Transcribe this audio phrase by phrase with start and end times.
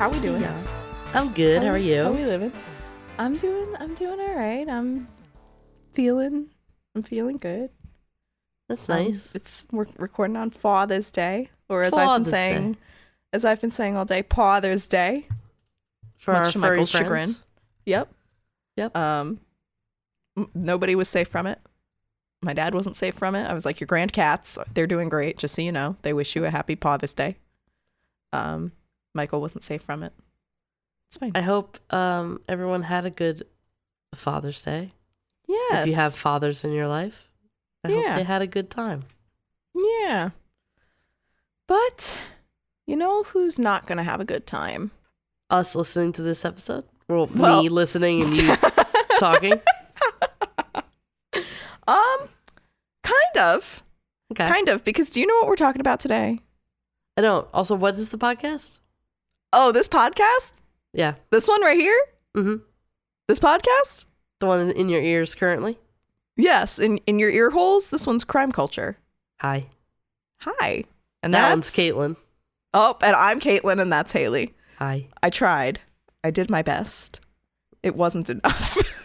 [0.00, 0.40] How we doing?
[0.40, 0.56] Yeah.
[1.12, 1.62] I'm good.
[1.62, 2.04] How are you?
[2.04, 2.50] How we living?
[3.18, 3.76] I'm doing.
[3.78, 4.66] I'm doing all right.
[4.66, 5.06] I'm
[5.92, 6.46] feeling.
[6.94, 7.68] I'm feeling good.
[8.66, 9.30] That's Um, nice.
[9.34, 12.78] it's we're recording on Father's Day, or as I've been saying, Day.
[13.34, 15.26] as I've been saying all day, Father's Day.
[16.16, 17.04] For much our Michael's friends.
[17.04, 17.34] chagrin.
[17.84, 18.08] Yep.
[18.78, 18.96] Yep.
[18.96, 19.40] Um,
[20.34, 21.58] m- nobody was safe from it.
[22.40, 23.44] My dad wasn't safe from it.
[23.44, 25.36] I was like, your grand cats, they're doing great.
[25.36, 27.36] Just so you know, they wish you a happy Father's Day.
[28.32, 28.72] Um,
[29.14, 30.12] Michael wasn't safe from it.
[31.08, 31.32] It's fine.
[31.34, 33.42] I hope um, everyone had a good
[34.14, 34.92] Father's Day.
[35.48, 35.82] yes.
[35.84, 37.30] If you have fathers in your life,
[37.84, 38.16] I hope Yeah.
[38.16, 39.02] they had a good time.
[39.74, 40.30] Yeah.
[41.66, 42.18] But
[42.86, 44.90] you know who's not going to have a good time?
[45.48, 46.84] Us listening to this episode?
[47.08, 48.56] Well, Well- me listening and you
[49.18, 49.60] talking?
[51.86, 52.28] Um,
[53.02, 53.82] kind of.
[54.32, 54.46] Okay.
[54.46, 54.84] Kind of.
[54.84, 56.40] Because do you know what we're talking about today?
[57.16, 57.48] I don't.
[57.52, 58.79] Also, what is the podcast?
[59.52, 60.54] Oh, this podcast?
[60.92, 61.14] Yeah.
[61.30, 62.00] This one right here?
[62.34, 62.56] hmm
[63.28, 64.04] This podcast?
[64.40, 65.78] The one in your ears currently?
[66.36, 67.90] Yes, in in your ear holes.
[67.90, 68.96] This one's crime culture.
[69.40, 69.66] Hi.
[70.40, 70.84] Hi,
[71.22, 72.16] and that that's one's Kaitlin.
[72.72, 74.54] Oh, and I'm Kaitlin, and that's Hayley.
[74.78, 75.08] Hi.
[75.22, 75.80] I tried.
[76.24, 77.20] I did my best.
[77.82, 78.76] It wasn't enough.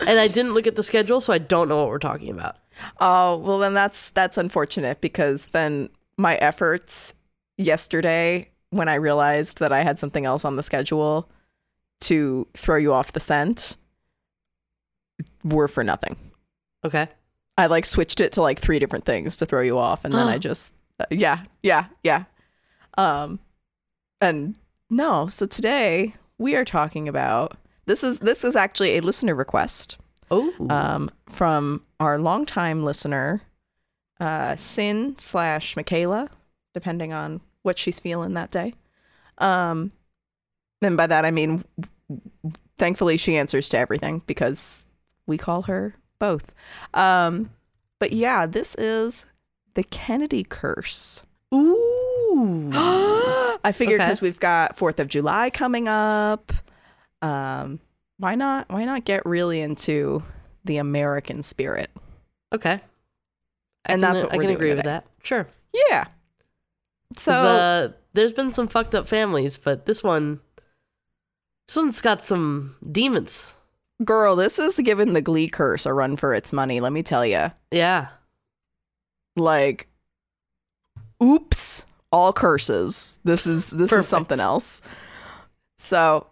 [0.00, 2.56] And I didn't look at the schedule, so I don't know what we're talking about.
[3.00, 7.14] oh well, then that's that's unfortunate because then my efforts
[7.56, 11.28] yesterday when I realized that I had something else on the schedule
[12.00, 13.76] to throw you off the scent
[15.44, 16.16] were for nothing.
[16.84, 17.08] Okay.
[17.58, 20.26] I like switched it to like three different things to throw you off, and then
[20.28, 22.24] I just uh, yeah yeah yeah,
[22.98, 23.38] um,
[24.20, 24.56] and
[24.90, 25.26] no.
[25.26, 27.56] So today we are talking about
[27.86, 29.96] this is this is actually a listener request
[30.30, 30.52] Oh.
[30.68, 33.40] um, from our longtime listener,
[34.20, 36.28] uh, Sin slash Michaela,
[36.74, 38.72] depending on what she's feeling that day.
[39.38, 39.92] Um,
[40.80, 41.64] and by that I mean,
[42.78, 44.86] thankfully she answers to everything because
[45.26, 46.52] we call her both.
[46.94, 47.50] Um,
[47.98, 49.26] but yeah, this is
[49.74, 51.22] the Kennedy curse.
[51.54, 52.70] Ooh.
[52.74, 54.06] I figured Okay.
[54.08, 56.52] because we've got Fourth of July coming up.
[57.22, 57.80] Um,
[58.18, 58.68] why not?
[58.70, 60.22] Why not get really into
[60.64, 61.90] the American spirit?
[62.54, 62.80] okay.
[63.88, 65.04] I And can- that's what I we're can agree with that.
[65.22, 65.46] Sure.
[65.90, 66.06] Yeah.
[67.14, 70.40] So uh, there's been some fucked up families, but this one,
[71.68, 73.52] this one's got some demons.
[74.04, 76.80] girl, this is giving the Glee curse a run for its money.
[76.80, 77.52] Let me tell you.
[77.70, 78.08] Yeah.
[79.36, 79.88] Like,
[81.22, 83.18] oops, all curses.
[83.24, 84.04] This is this Perfect.
[84.04, 84.80] is something else.
[85.78, 86.26] So,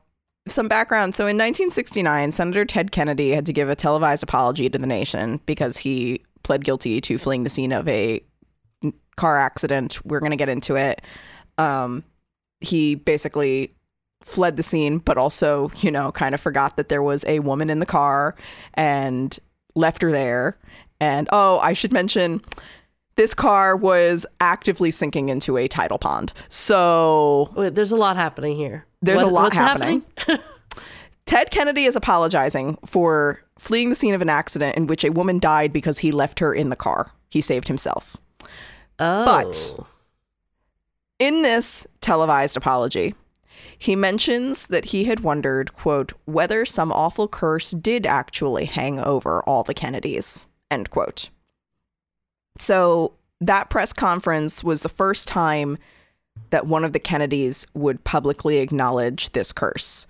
[0.49, 1.15] some background.
[1.15, 5.41] So, in 1969, Senator Ted Kennedy had to give a televised apology to the nation
[5.47, 8.23] because he pled guilty to fleeing the scene of a
[9.17, 10.05] car accident.
[10.05, 11.03] We're going to get into it.
[11.59, 12.05] Um,
[12.61, 13.75] he basically
[14.23, 17.71] fled the scene, but also, you know, kind of forgot that there was a woman
[17.71, 18.35] in the car
[18.75, 19.39] and
[19.75, 20.59] left her there.
[21.01, 22.41] And oh, I should mention
[23.17, 26.33] this car was actively sinking into a tidal pond.
[26.49, 28.87] So Wait, there's a lot happening here.
[29.03, 30.03] There's a lot what's happening.
[31.27, 35.39] Ted Kennedy is apologizing for fleeing the scene of an accident in which a woman
[35.39, 37.11] died because he left her in the car.
[37.31, 38.17] He saved himself.
[38.99, 39.25] Oh.
[39.25, 39.87] But-
[41.19, 43.15] In this televised apology,
[43.79, 49.43] he mentions that he had wondered, quote, whether some awful curse did actually hang over
[49.45, 51.29] all the Kennedys, end quote.
[52.59, 55.79] So that press conference was the first time
[56.51, 60.07] that one of the Kennedys would publicly acknowledge this curse.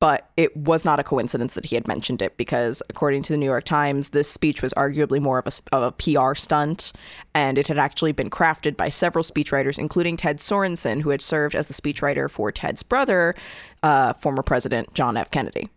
[0.00, 3.36] But it was not a coincidence that he had mentioned it because, according to the
[3.36, 6.92] New York Times, this speech was arguably more of a, of a PR stunt,
[7.34, 11.54] and it had actually been crafted by several speechwriters, including Ted Sorensen, who had served
[11.54, 13.34] as the speechwriter for Ted's brother,
[13.82, 15.30] uh, former President John F.
[15.30, 15.70] Kennedy.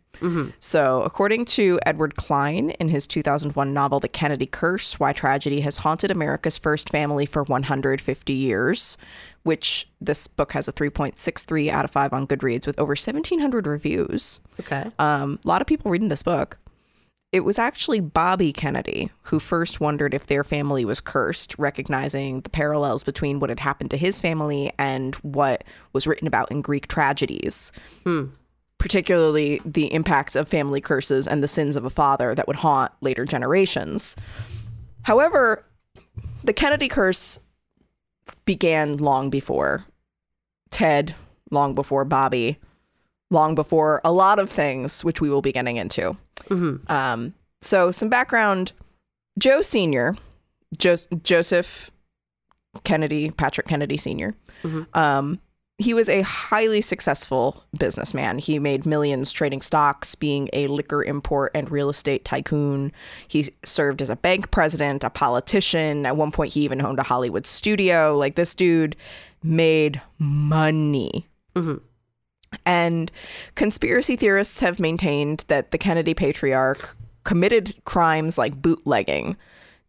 [0.60, 5.78] So, according to Edward Klein in his 2001 novel, The Kennedy Curse Why Tragedy Has
[5.78, 8.98] Haunted America's First Family for 150 Years,
[9.48, 14.42] which this book has a 3.63 out of 5 on Goodreads with over 1,700 reviews.
[14.60, 14.92] Okay.
[15.00, 16.60] Um, a lot of people reading this book.
[17.32, 22.50] It was actually Bobby Kennedy who first wondered if their family was cursed, recognizing the
[22.50, 26.88] parallels between what had happened to his family and what was written about in Greek
[26.88, 27.72] tragedies
[28.80, 32.92] particularly the impacts of family curses and the sins of a father that would haunt
[33.02, 34.16] later generations.
[35.02, 35.66] However,
[36.44, 37.40] the Kennedy curse
[38.46, 39.86] began long before
[40.70, 41.16] Ted,
[41.52, 42.60] long before Bobby,
[43.32, 46.18] long before a lot of things, which we will be getting into.
[46.50, 46.92] Mm-hmm.
[46.92, 48.74] Um, so, some background
[49.40, 50.16] Joe Sr.,
[50.78, 51.92] jo- Joseph
[52.84, 54.36] Kennedy, Patrick Kennedy senior
[54.94, 55.40] Um,
[55.80, 58.40] he was a highly successful businessman.
[58.40, 62.92] He made millions trading stocks, being a liquor import and real estate tycoon.
[63.28, 66.06] He served as a bank president, a politician.
[66.08, 68.18] At one point, he even owned a Hollywood studio.
[68.18, 68.96] Like this dude
[69.44, 71.28] made money.
[71.56, 71.78] Mm-hmm.
[72.66, 73.12] And
[73.54, 79.38] conspiracy theorists have maintained that the Kennedy patriarch committed crimes like bootlegging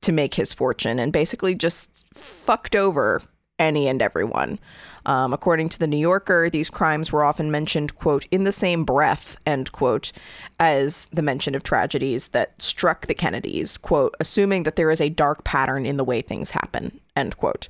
[0.02, 3.22] to make his fortune and basically just fucked over
[3.58, 4.58] any and everyone.
[5.06, 8.84] Um, according to the New Yorker, these crimes were often mentioned, quote, in the same
[8.84, 10.12] breath, end quote,
[10.58, 15.08] as the mention of tragedies that struck the Kennedys, quote, assuming that there is a
[15.08, 17.68] dark pattern in the way things happen, end quote.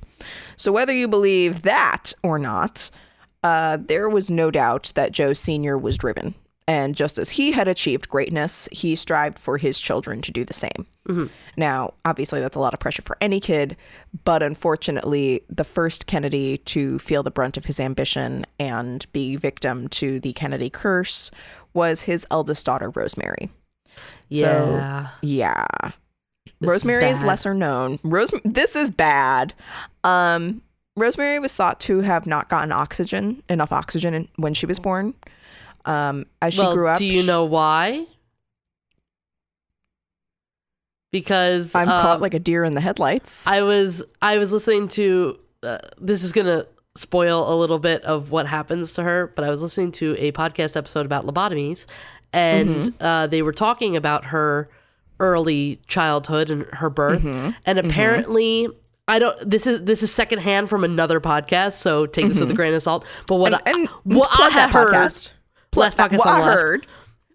[0.55, 2.91] So whether you believe that or not,
[3.43, 5.77] uh, there was no doubt that Joe Sr.
[5.77, 6.35] was driven.
[6.69, 10.53] And just as he had achieved greatness, he strived for his children to do the
[10.53, 10.85] same.
[11.57, 13.75] Now, obviously, that's a lot of pressure for any kid,
[14.23, 19.87] but unfortunately, the first Kennedy to feel the brunt of his ambition and be victim
[19.87, 21.31] to the Kennedy curse
[21.73, 23.49] was his eldest daughter, Rosemary.
[24.31, 25.07] So, Yeah.
[25.23, 25.65] yeah.
[26.61, 27.27] Rosemary is, bad.
[27.27, 27.97] lesser known.
[28.03, 29.55] Rose this is bad.
[30.03, 30.61] Um
[30.95, 35.15] Rosemary was thought to have not gotten oxygen, enough oxygen when she was born.
[35.85, 38.05] Um as she well, grew up do you know why?
[41.11, 43.47] Because I'm um, caught like a deer in the headlights.
[43.47, 48.29] I was I was listening to uh, this is gonna spoil a little bit of
[48.29, 51.85] what happens to her, but I was listening to a podcast episode about lobotomies,
[52.31, 53.03] and Mm-hmm.
[53.03, 54.69] uh, they were talking about her
[55.19, 57.51] early childhood and her birth, Mm-hmm.
[57.65, 58.67] and apparently.
[59.07, 59.49] I don't.
[59.49, 62.83] This is this is secondhand from another podcast, so take this with a grain of
[62.83, 63.03] salt.
[63.25, 63.67] But what Mm-hmm.
[63.79, 65.31] and I, what I plug had that heard, podcast.
[65.79, 66.87] Last podcast what I left, heard.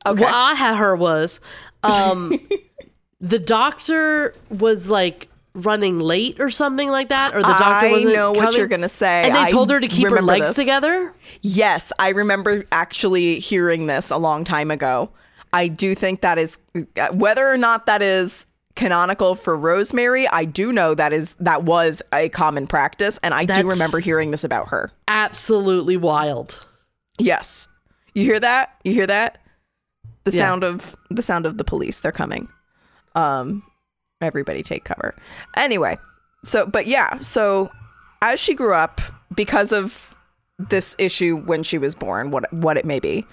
[0.06, 0.20] Okay.
[0.22, 1.40] what I had heard was
[1.82, 2.40] um,
[3.20, 8.14] the doctor was like running late or something like that, or the doctor I wasn't
[8.14, 9.22] know what coming, you're gonna say.
[9.24, 10.56] And they I told her to keep her legs this.
[10.56, 11.14] together.
[11.42, 15.10] Yes, I remember actually hearing this a long time ago.
[15.52, 16.58] I do think that is
[17.12, 22.02] whether or not that is canonical for Rosemary, I do know that is that was
[22.12, 24.90] a common practice and I do remember hearing this about her.
[25.08, 26.64] Absolutely wild.
[27.18, 27.68] Yes.
[28.14, 28.76] You hear that?
[28.84, 29.38] You hear that?
[30.24, 30.38] The Yeah.
[30.38, 32.00] sound of the sound of the police.
[32.00, 32.48] They're coming.
[33.14, 33.62] Um
[34.20, 35.14] everybody take cover.
[35.56, 35.98] Anyway,
[36.44, 37.70] so but yeah, so
[38.22, 39.00] as she grew up
[39.34, 40.14] because of
[40.58, 43.26] this issue when she was born, what what it may be.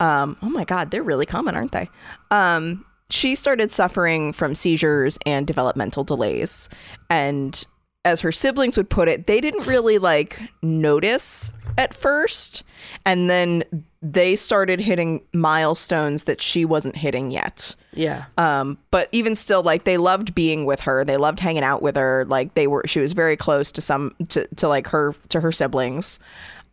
[0.00, 1.88] Um oh my god, they're really common, aren't they?
[2.30, 6.68] Um she started suffering from seizures and developmental delays
[7.08, 7.64] and
[8.06, 12.62] as her siblings would put it, they didn't really like notice at first.
[13.04, 13.64] And then
[14.00, 17.74] they started hitting milestones that she wasn't hitting yet.
[17.92, 18.26] Yeah.
[18.38, 21.04] Um, but even still, like they loved being with her.
[21.04, 22.24] They loved hanging out with her.
[22.28, 25.50] Like they were, she was very close to some, to, to like her, to her
[25.50, 26.20] siblings.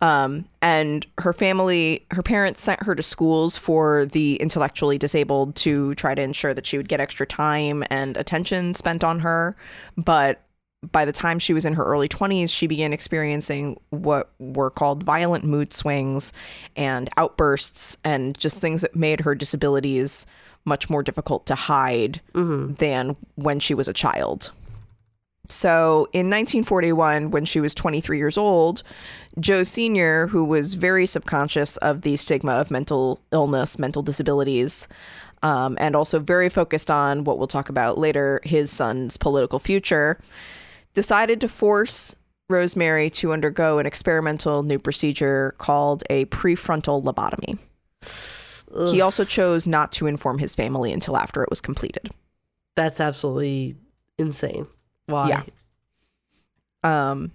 [0.01, 5.95] Um, and her family, her parents sent her to schools for the intellectually disabled to
[5.95, 9.55] try to ensure that she would get extra time and attention spent on her.
[9.97, 10.41] But
[10.91, 15.03] by the time she was in her early 20s, she began experiencing what were called
[15.03, 16.33] violent mood swings
[16.75, 20.27] and outbursts and just things that made her disabilities
[20.65, 22.21] much more difficult to hide
[22.75, 24.51] than when she was a child.
[25.49, 28.81] So in 1941, when she was 23 years old,
[29.39, 34.87] Joe Sr., who was very subconscious of the stigma of mental illness, mental disabilities,
[35.41, 40.17] um, and also very focused on what we'll talk about later, his son's political future,
[40.93, 42.15] decided to force
[42.49, 47.57] Rosemary to undergo an experimental new procedure called a prefrontal lobotomy.
[48.91, 52.09] He also chose not to inform his family until after it was completed.
[52.75, 53.75] That's absolutely
[54.17, 54.67] insane.
[55.05, 55.29] Why?
[55.29, 55.43] Yeah.
[56.83, 57.31] Um,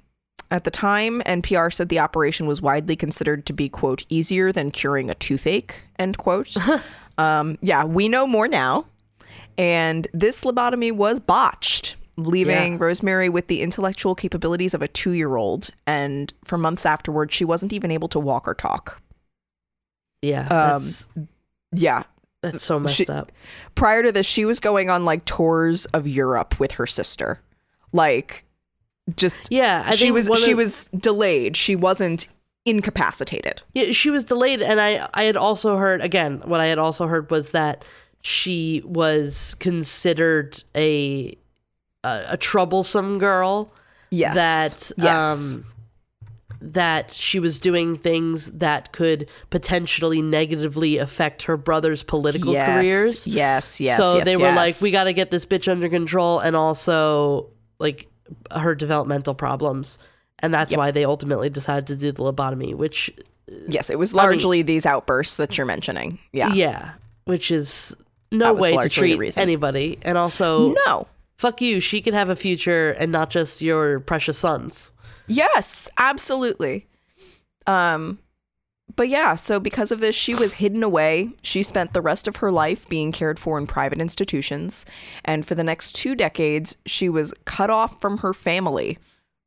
[0.51, 4.71] at the time, NPR said the operation was widely considered to be, quote, easier than
[4.71, 6.57] curing a toothache, end quote.
[7.19, 8.87] um, yeah, we know more now.
[9.57, 12.79] And this lobotomy was botched, leaving Yeah.
[12.81, 15.71] Rosemary with the intellectual capabilities of a two year old.
[15.87, 19.01] And for months afterward, she wasn't even able to walk or talk.
[20.23, 20.43] Yeah.
[20.49, 21.07] Um, That's,
[21.73, 22.03] Yeah.
[22.43, 23.31] that's so messed she- up.
[23.75, 27.41] Prior to this, she was going on like tours of Europe with her sister.
[27.93, 28.45] Like,
[29.17, 29.85] just Yeah.
[29.87, 31.57] I she was she of- was delayed.
[31.57, 32.27] She wasn't
[32.67, 33.63] incapacitated.
[33.75, 36.43] Yeah, she was delayed, and I I had also heard again.
[36.45, 37.85] What I had also heard was that
[38.21, 41.35] she was considered a
[42.05, 43.73] a, a troublesome girl.
[44.11, 44.35] Yes.
[44.35, 45.55] That yes.
[45.55, 45.67] um
[46.61, 52.69] that she was doing things that could potentially negatively affect her brother's political yes.
[52.69, 53.27] careers.
[53.27, 53.97] Yes, yes.
[53.97, 57.51] so yes, they were like, we got to get this bitch under control, and also
[57.79, 58.09] like
[58.51, 59.99] her developmental problems,
[60.41, 62.75] and that's why they ultimately decided to do the lobotomy.
[62.75, 63.11] Which,
[63.69, 66.19] Yes, it was largely these outbursts that you're mentioning.
[66.33, 66.53] Yeah.
[66.53, 66.93] yeah,
[67.25, 67.97] which is
[68.31, 71.07] no way to treat anybody, and also No.
[71.39, 71.81] Fuck you.
[71.81, 74.93] She can have a future, and not just your precious sons.
[75.27, 76.87] Yes, absolutely.
[77.67, 78.19] Um
[78.97, 81.31] but yeah, so because of this she was hidden away.
[81.43, 84.87] She spent the rest of her life being cared for in private institutions,
[85.25, 88.99] and for the next 2 decades she was cut off from her family.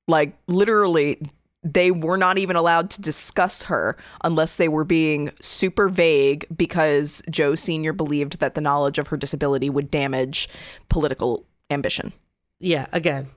[0.07, 1.19] Like literally
[1.63, 7.21] they were not even allowed to discuss her unless they were being super vague because
[7.29, 7.93] Joe Sr.
[7.93, 10.49] believed that the knowledge of her disability would damage
[10.89, 12.13] political ambition.
[12.59, 13.27] yeah again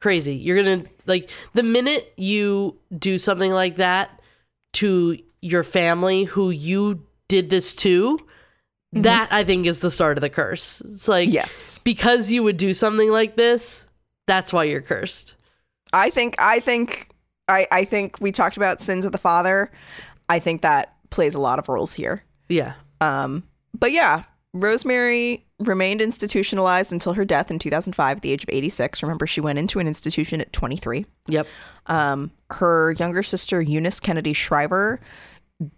[0.00, 4.20] crazy you're gonna like the minute you do something like that
[4.72, 8.18] to your family who you did this to
[8.92, 11.78] that i think is the start of the curse it's like Yes.
[11.84, 13.86] because you would do something like this
[14.26, 15.34] that's why you're cursed
[15.94, 17.08] I think I think
[17.48, 19.70] I I think we talked about sins of the father.
[20.28, 22.22] I think that plays a lot of roles here.
[22.48, 23.42] yeah Um,
[23.78, 24.24] but yeah,
[24.54, 29.02] Rosemary remained institutionalized until her death in 2005 at the age of 86.
[29.02, 31.06] Remember, she went into an institution at 23.
[31.28, 31.46] yep
[31.86, 35.00] Um, her younger sister Eunice Kennedy Shriver,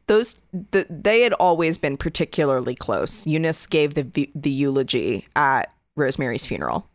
[0.07, 3.26] those the, they had always been particularly close.
[3.26, 6.88] Eunice gave the the eulogy at Rosemary's funeral,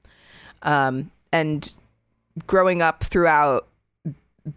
[0.64, 1.74] um, and
[2.48, 3.68] growing up throughout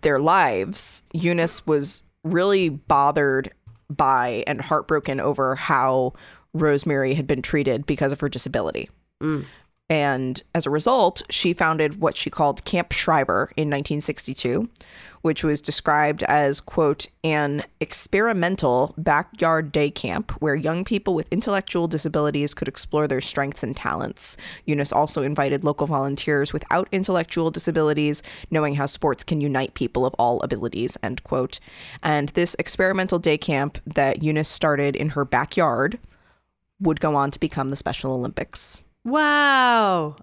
[0.01, 3.53] their lives, Eunice was really bothered
[3.91, 6.15] by and heartbroken over how
[6.55, 8.91] Rosemary had been treated because of her disability.
[9.91, 14.71] And as a result, she founded what she called Camp Shriver in 1962,
[15.21, 21.89] which was described as, quote, an experimental backyard day camp where young people with intellectual
[21.89, 24.39] disabilities could explore their strengths and talents.
[24.65, 30.15] Eunice also invited local volunteers without intellectual disabilities, knowing how sports can unite people of
[30.15, 31.61] all abilities, end quote.
[32.03, 35.99] And this experimental day camp that Eunice started in her backyard
[36.83, 38.83] would go on to become the Special Olympics.
[39.05, 40.17] wow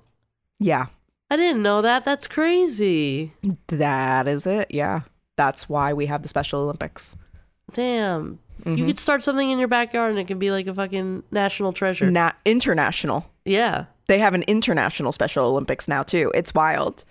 [0.60, 0.88] Yeah,
[1.32, 3.34] i didn't know that that's crazy
[3.68, 4.68] that is it.
[4.72, 5.02] Yeah.
[5.38, 7.16] That's why we have the Special Olympics.
[7.74, 11.24] damn you could start something in your backyard and it can be like a fucking
[11.32, 13.26] national treasure Na- international.
[13.46, 16.30] yeah They have an international Special Olympics now too.
[16.36, 17.06] It's wild.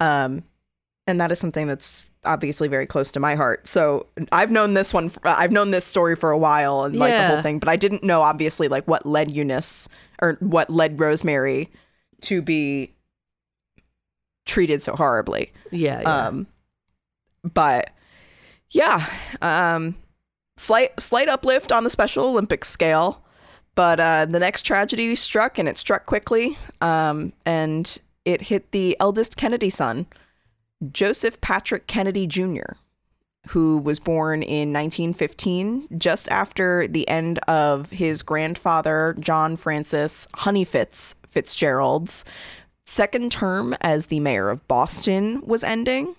[0.00, 0.44] Um
[1.06, 3.66] and that is something that's obviously very close to my heart.
[3.66, 7.26] So I've known this one I've known this story for a while and like the
[7.26, 9.88] whole thing, but I didn't know obviously like what led Eunice
[10.20, 11.70] or what led Rosemary
[12.22, 12.94] to be
[14.46, 15.52] treated so horribly.
[15.70, 16.26] yeah, yeah.
[16.26, 16.46] Um,
[17.42, 17.90] but
[18.70, 19.06] yeah,
[19.40, 19.96] um,
[20.56, 23.22] slight slight uplift on the Special Olympics scale.
[23.74, 28.96] But uh, the next tragedy struck, and it struck quickly, um, and it hit the
[29.00, 30.06] eldest Kennedy son,
[30.90, 32.74] Joseph Patrick Kennedy Jr.,
[33.48, 40.64] who was born in 1915, just after the end of his grandfather, John Francis Honey
[40.64, 42.24] Fitz Fitzgerald's
[42.86, 46.14] second term as the mayor of Boston was ending.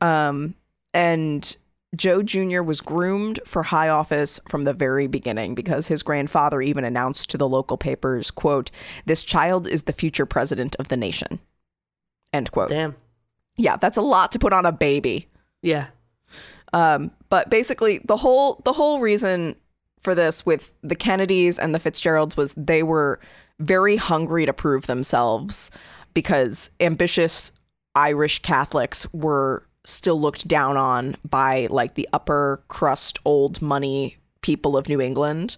[0.00, 0.54] Um,
[0.92, 1.56] and
[1.94, 2.62] Joe Jr.
[2.62, 7.38] was groomed for high office from the very beginning because his grandfather even announced to
[7.38, 8.70] the local papers, quote,
[9.04, 11.38] this child is the future president of the nation.
[12.32, 12.68] End quote.
[12.68, 12.96] damn
[13.56, 15.28] Yeah, that's a lot to put on a baby.
[15.62, 15.86] yeah
[16.72, 19.56] Um, but basically the whole the whole reason
[20.02, 23.18] for this with the Kennedys and the Fitzgeralds was they were
[23.58, 25.70] very hungry to prove themselves
[26.14, 27.52] because ambitious
[27.94, 34.76] Irish Catholics were still looked down on by like the upper crust old money people
[34.76, 35.56] of New England.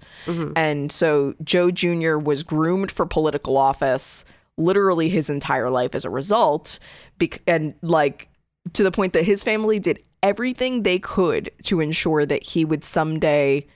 [0.56, 2.16] And so Joe Jr.
[2.16, 4.24] was groomed for political office
[4.58, 6.78] literally his entire life as a result
[7.18, 8.28] bec- and like
[8.74, 12.84] to the point that his family did everything they could to ensure that he would
[12.84, 13.66] someday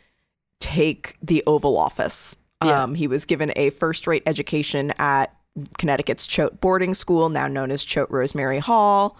[0.58, 2.36] take the Oval Office.
[2.64, 2.82] Yeah.
[2.82, 5.34] Um, he was given a first rate education at
[5.78, 9.16] Connecticut's Choate Boarding School, now known as Choate Rosemary Hall.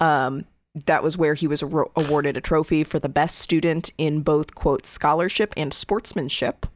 [0.00, 0.44] Um,
[0.86, 4.54] that was where he was aro- awarded a trophy for the best student in both,
[4.54, 6.66] quote, scholarship and sportsmanship.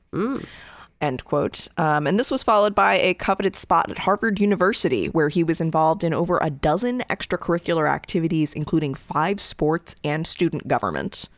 [1.01, 1.69] End quote.
[1.77, 5.61] Um, and this was followed by a coveted spot at Harvard University, where he was
[5.61, 11.29] involved in over a dozen extracurricular activities, including five sports and student government.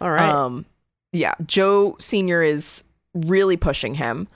[0.00, 0.64] all right Um,
[1.12, 2.42] yeah, Joe Sr.
[2.42, 4.28] is really pushing him.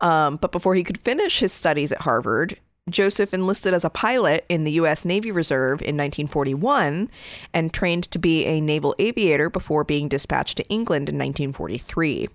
[0.00, 2.58] Um, but before he could finish his studies at Harvard,
[2.88, 5.04] Joseph enlisted as a pilot in the U.S.
[5.04, 7.10] Navy Reserve in 1941
[7.52, 12.28] and trained to be a naval aviator before being dispatched to England in 1943.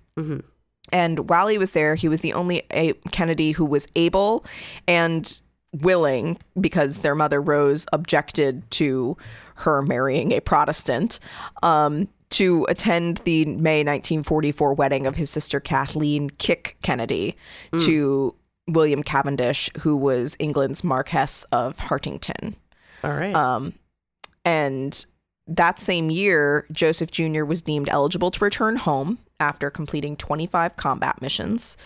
[0.92, 4.44] And while he was there, he was the only a- Kennedy who was able
[4.86, 5.40] and
[5.72, 9.16] willing because their mother Rose objected to
[9.56, 11.18] her marrying a Protestant
[11.62, 17.36] um, to attend the May 1944 wedding of his sister Kathleen Kick Kennedy
[17.78, 18.34] to
[18.68, 22.56] William Cavendish, who was England's Marquess of Hartington.
[23.02, 23.34] All right.
[23.34, 23.74] Um,
[24.44, 25.04] and
[25.46, 27.44] that same year, Joseph Jr.
[27.44, 31.76] was deemed eligible to return home after completing 25 combat missions.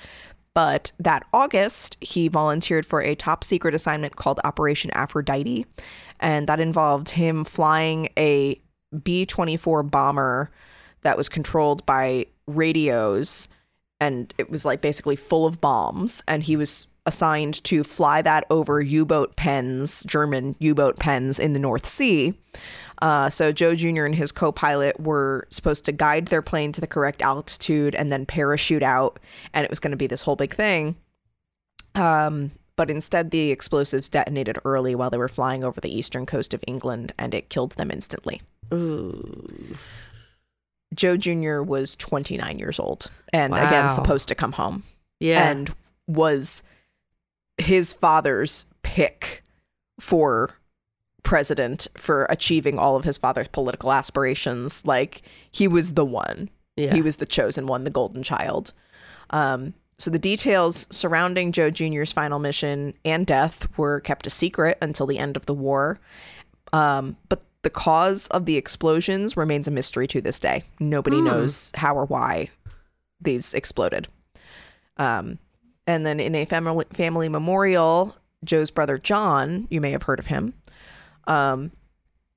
[0.55, 5.67] But that August, he volunteered for a top secret assignment called Operation Aphrodite.
[6.21, 8.61] And that involved him flying a
[9.03, 10.51] B 24 bomber
[11.03, 13.49] that was controlled by radios.
[14.01, 16.23] And it was like basically full of bombs.
[16.27, 21.39] And he was assigned to fly that over U boat pens, German U boat pens
[21.39, 22.35] in the North Sea.
[23.01, 24.05] Uh, so Joe Jr.
[24.05, 28.27] and his co-pilot were supposed to guide their plane to the correct altitude and then
[28.27, 29.21] parachute out,
[29.55, 30.97] and it was going to be this whole big thing.
[31.95, 36.55] Um, but instead, the explosives detonated early while they were flying over the eastern coast
[36.55, 38.41] of England, and it killed them instantly.
[38.75, 39.77] Ooh.
[40.95, 41.61] Joe Jr.
[41.63, 44.85] was 29 years old, and again supposed to come home,
[45.21, 45.49] Yeah.
[45.51, 45.73] and
[46.07, 46.63] was
[47.59, 49.45] his father's pick
[50.01, 50.58] for
[51.23, 54.85] president for achieving all of his father's political aspirations.
[54.85, 56.49] Like he was the one.
[56.77, 56.95] yeah.
[56.95, 58.73] He was the chosen one, the golden child.
[59.31, 64.79] Um, so the details surrounding Joe Jr.'s final mission and death were kept a secret
[64.81, 65.99] until the end of the war.
[66.73, 70.63] Um, but the cause of the explosions remains a mystery to this day.
[70.79, 72.51] Nobody knows how or why
[73.21, 74.07] these exploded.
[74.97, 75.39] Um,
[75.87, 80.27] and then in a family family memorial, Joe's brother John, you may have heard of
[80.27, 80.55] him,
[81.29, 81.71] um,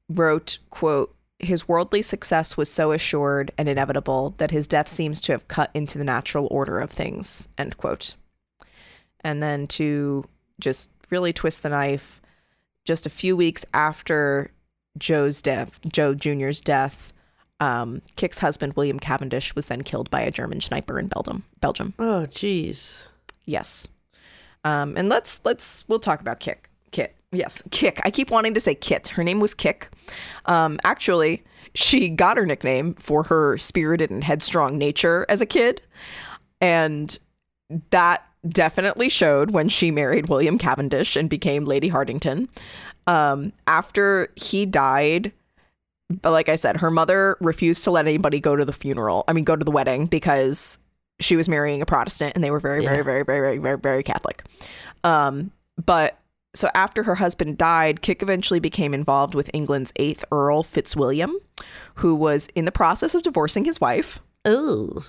[0.10, 5.32] wrote, quote, his worldly success was so assured and inevitable that his death seems to
[5.32, 8.13] have cut into the natural order of things, end quote.
[9.21, 10.25] And then to
[10.60, 12.21] just really twist the knife,
[12.86, 14.51] just a few weeks after
[14.97, 17.12] Joe's death, Joe Jr.'s death,
[17.60, 21.43] um, Kick's husband, William Cavendish, was then killed by a German sniper in Belgium.
[21.60, 21.93] Belgium.
[21.99, 23.10] oh, jeez.
[23.45, 23.88] Yes.
[24.63, 26.70] Um, and let's let's we'll talk about Kick.
[26.91, 27.15] Kit.
[27.32, 28.01] Yes, Kick.
[28.04, 29.10] I keep wanting to say Kit.
[29.10, 29.89] Her name was Kick.
[30.45, 35.82] Um, actually, she got her nickname for her spirited and headstrong nature as a kid,
[36.60, 37.17] and
[37.91, 42.49] that definitely showed when she married William Cavendish and became Lady Hartington.
[43.08, 45.32] Um, after he died,
[46.10, 49.23] but like I said, her mother refused to let anybody go to the funeral.
[49.27, 50.77] I mean, go to the wedding because
[51.19, 54.04] she was marrying a Protestant and they were very, very, very, very, very, very, very
[54.04, 54.43] Catholic.
[55.04, 55.51] Um,
[55.84, 56.17] but
[56.54, 61.36] so after her husband died, Kick eventually became involved with England's eighth Earl Fitzwilliam,
[61.96, 64.20] who was in the process of divorcing his wife.
[64.46, 65.06] Oh,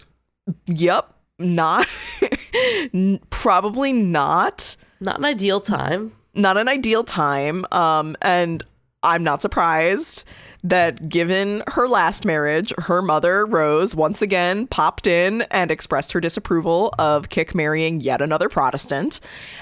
[0.66, 1.86] Yep, not
[3.30, 6.12] probably not not an ideal time.
[6.34, 7.64] not an ideal time.
[7.72, 8.64] Um, and
[9.02, 10.24] I'm not surprised
[10.64, 16.20] that given her last marriage, her mother, Rose, once again popped in and expressed her
[16.20, 19.20] disapproval of Kick marrying yet another Protestant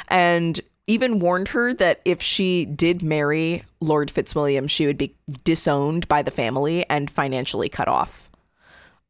[0.09, 6.09] and even warned her that if she did marry Lord Fitzwilliam, she would be disowned
[6.09, 8.31] by the family and financially cut off.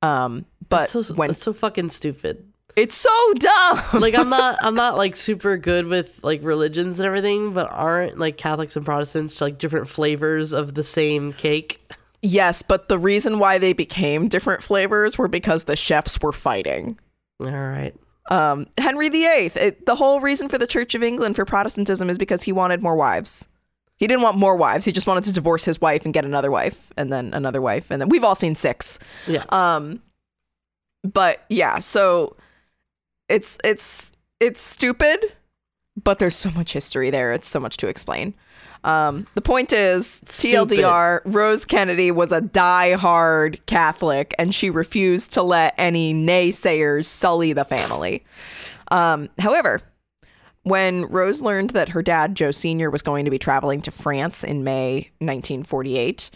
[0.03, 2.45] Um, but So, when that's so fucking stupid.
[2.77, 3.81] it's so dumb.
[3.95, 8.19] Like I'm not I'm not like super good with like religions and everything, but aren't
[8.19, 11.81] like Catholics and Protestants like different flavors of the same cake?
[12.23, 16.99] Yes, but the reason why they became different flavors were because the chefs were fighting.
[17.43, 17.95] All right.
[18.31, 22.17] Um, Henry VIII, it, the whole reason for the Church of England for Protestantism is
[22.17, 23.49] because he wanted more wives.
[23.97, 24.85] He didn't want more wives.
[24.85, 27.91] He just wanted to divorce his wife and get another wife, and then another wife,
[27.91, 28.99] and then we've all seen six.
[29.27, 29.45] Yeah.
[29.51, 30.01] Um,
[31.03, 32.37] but yeah, so
[33.29, 35.25] it's it's it's stupid,
[36.03, 37.33] but there's so much history there.
[37.33, 38.35] It's so much to explain.
[38.85, 40.79] Um, the point is, Stupid.
[40.79, 47.53] TLDR, Rose Kennedy was a die-hard Catholic, and she refused to let any naysayers sully
[47.53, 48.25] the family.
[48.91, 49.83] Um, however,
[50.63, 54.45] when Rose learned that her dad, Joe Sr., was going to be traveling to France
[54.45, 56.31] in May 1948,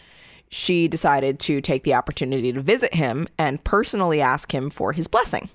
[0.48, 5.08] she decided to take the opportunity to visit him and personally ask him for his
[5.08, 5.50] blessing.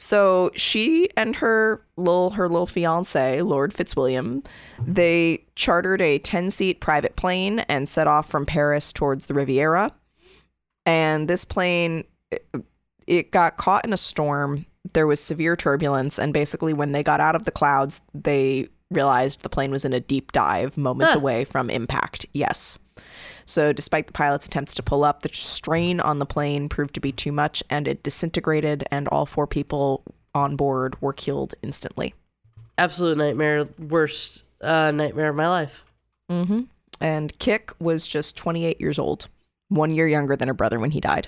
[0.00, 4.42] So she and her little her little fiance, Lord Fitzwilliam,
[4.86, 9.92] they chartered a 10-seat private plane and set off from Paris towards the Riviera.
[10.86, 12.46] And this plane it,
[13.06, 14.64] it got caught in a storm.
[14.94, 19.42] There was severe turbulence and basically when they got out of the clouds, they realized
[19.42, 21.20] the plane was in a deep dive moments Huh.
[21.20, 22.24] away from impact.
[22.32, 22.78] Yes.
[23.50, 27.00] So, despite the pilot's attempts to pull up, the strain on the plane proved to
[27.00, 30.04] be too much and it disintegrated, and all four people
[30.36, 32.14] on board were killed instantly.
[32.78, 35.84] absolute nightmare, worst uh, nightmare of my life.
[36.30, 36.60] Mm-hmm.
[37.00, 39.26] And Kick was just 28 years old,
[39.68, 41.26] one year younger than her brother when he died.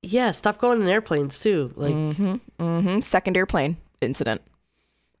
[0.00, 1.74] Yeah, stop going in airplanes too.
[1.76, 3.00] Like, mm-hmm, mm-hmm.
[3.00, 4.40] second airplane incident.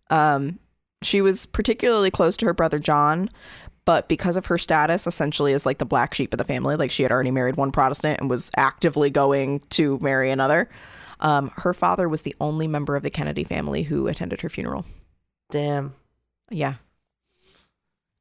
[0.08, 0.58] Um,
[1.02, 3.28] she was particularly close to her brother John,
[3.84, 6.90] but because of her status, essentially as like the black sheep of the family, like
[6.90, 10.68] she had already married one Protestant and was actively going to marry another.
[11.20, 14.84] Um, her father was the only member of the Kennedy family who attended her funeral.
[15.50, 15.94] damn.
[16.50, 16.74] Yeah.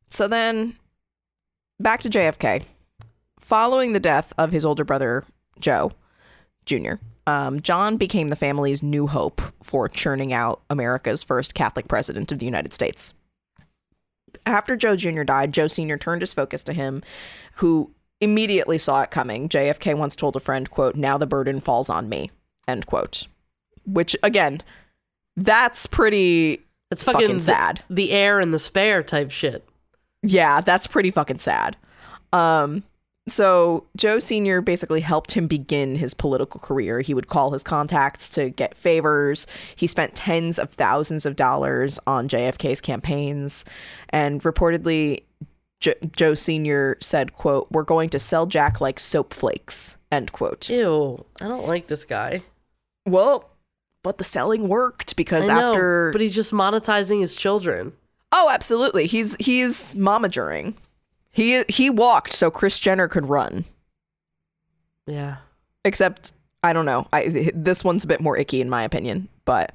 [0.10, 0.78] So then
[1.80, 2.64] back to JFK.
[3.40, 5.26] Following the death of his older brother,
[5.60, 5.92] Joe
[6.66, 6.94] Jr.,
[7.28, 12.40] um, John became the family's new hope for churning out America's first Catholic president of
[12.40, 13.14] the United States.
[14.46, 15.24] After Joe Jr.
[15.24, 15.98] died, Joe Sr.
[15.98, 17.04] turned his focus to him,
[17.56, 19.50] who immediately saw it coming.
[19.50, 22.32] JFK once told a friend, quote, now the burden falls on me,
[22.68, 23.28] end quote.
[23.86, 24.62] Which, again,
[25.36, 27.84] that's pretty That's fucking, fucking sad.
[27.90, 29.68] The, heir and the spare type shit.
[30.24, 31.78] Yeah, that's pretty fucking sad.
[32.32, 32.84] Um,
[33.28, 34.62] so Joe Sr.
[34.62, 37.02] basically helped him begin his political career.
[37.02, 39.46] He would call his contacts to get favors.
[39.76, 43.64] He spent tens of thousands of dollars on JFK's campaigns,
[44.10, 45.24] and reportedly,
[45.80, 46.98] Jo- Joe Sr.
[47.00, 50.70] said, "quote We're going to sell Jack like soap flakes." End quote.
[50.70, 52.42] Ew, I don't like this guy.
[53.06, 53.50] Well,
[54.04, 57.94] but the selling worked because know, after but he's just monetizing his children.
[58.32, 59.06] Oh, absolutely.
[59.08, 60.74] He's he's momagering.
[61.32, 63.66] He he walked so Chris Jenner could run.
[65.08, 65.38] Yeah.
[65.86, 67.08] Except I don't know.
[67.14, 69.74] I this one's a bit more icky in my opinion, but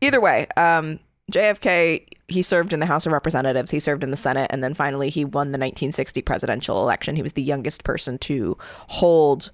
[0.00, 1.00] either way, um
[1.32, 4.74] JFK he served in the House of Representatives, he served in the Senate, and then
[4.74, 7.16] finally he won the 1960 presidential election.
[7.16, 8.56] He was the youngest person to
[8.88, 9.50] hold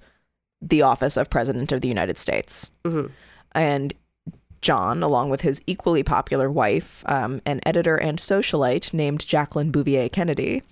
[0.61, 2.71] the office of President of the United States.
[2.83, 3.11] Mhm.
[3.53, 3.93] And
[4.61, 10.09] John, along with his equally popular wife, um, an editor and socialite named Jacqueline Bouvier
[10.09, 10.63] Kennedy,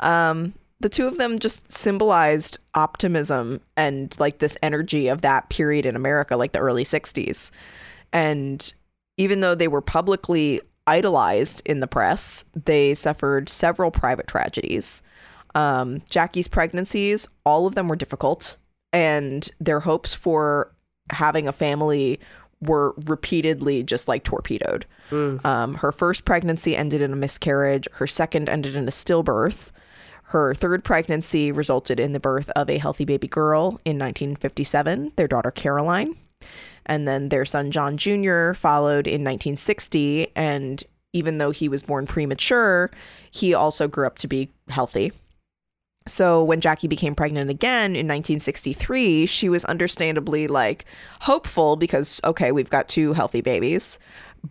[0.00, 5.86] um, the two of them just symbolized optimism and like this energy of that period
[5.86, 7.50] in America, like the early 60s.
[8.12, 8.72] And
[9.16, 15.02] even though they were publicly idolized in the press, they suffered several private tragedies.
[15.54, 18.56] Um, Jackie's pregnancies, all of them were difficult,
[18.92, 20.72] and their hopes for
[21.10, 22.20] having a family
[22.60, 24.86] were repeatedly just like torpedoed.
[25.10, 25.44] Mm.
[25.44, 27.88] Um, her first pregnancy ended in a miscarriage.
[27.92, 29.70] Her second ended in a stillbirth.
[30.24, 35.28] Her third pregnancy resulted in the birth of a healthy baby girl in 1957, their
[35.28, 36.16] daughter Caroline.
[36.84, 38.52] And then their son John Jr.
[38.52, 40.28] followed in 1960.
[40.36, 42.90] And even though he was born premature,
[43.30, 45.12] he also grew up to be healthy.
[46.08, 50.84] So when Jackie became pregnant again in 1963, she was understandably like
[51.20, 53.98] hopeful because okay, we've got two healthy babies,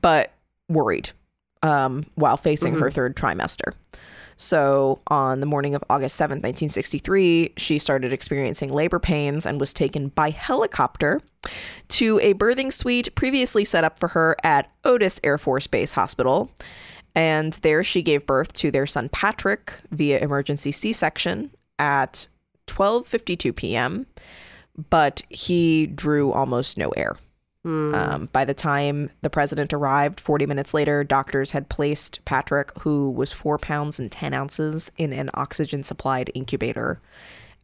[0.02, 0.32] but
[0.70, 1.10] worried
[1.64, 3.74] um, while facing her third trimester.
[4.38, 9.74] So on the morning of August 7th, 1963, she started experiencing labor pains and was
[9.74, 11.22] taken by helicopter
[11.90, 16.52] to a birthing suite previously set up for her at Otis Air Force Base Hospital.
[17.18, 21.50] And there she gave birth to their son Patrick via emergency C-section
[21.80, 22.28] at
[22.68, 24.06] 12:52 p.m.
[24.92, 27.18] But he drew almost no air.
[27.66, 33.10] Um, by the time the president arrived, 40 minutes later, doctors had placed Patrick, who
[33.10, 37.02] was four pounds and 10 ounces, in an oxygen supplied incubator.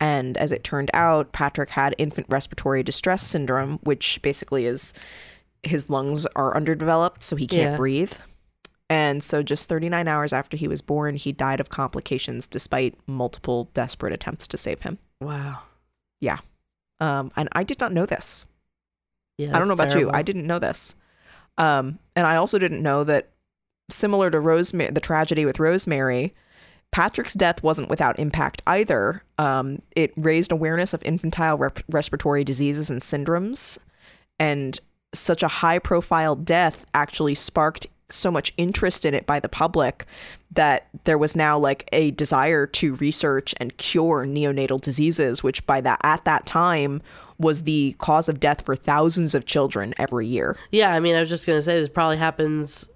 [0.02, 4.94] And as it turned out, Patrick had infant respiratory distress syndrome, which basically is
[5.62, 7.78] his lungs are underdeveloped, so he can't Yeah.
[7.78, 8.14] breathe.
[8.94, 13.72] And so, just 39 hours after he was born, he died of complications despite multiple
[13.74, 15.00] desperate attempts to save him.
[15.20, 15.62] Wow.
[16.22, 16.38] Yeah.
[17.00, 18.46] Um, and I did not know this.
[19.40, 19.56] Yeah.
[19.56, 20.12] I don't know about you.
[20.12, 20.96] I didn't know this.
[21.58, 23.30] Um, and I also didn't know that
[23.90, 26.36] similar to Rosemary, the tragedy with Rosemary,
[26.92, 29.24] Patrick's death wasn't without impact either.
[29.40, 33.80] Um, it raised awareness of infantile rep- respiratory diseases and syndromes,
[34.38, 34.80] and
[35.16, 40.06] such a high profile death actually sparked so much interest in it by the public
[40.52, 45.82] that there was now like a desire to research and cure neonatal diseases which by
[45.82, 47.02] that at that time
[47.40, 51.20] was the cause of death for thousands of children every year Yeah, I mean, I
[51.22, 52.90] was just gonna say this probably happens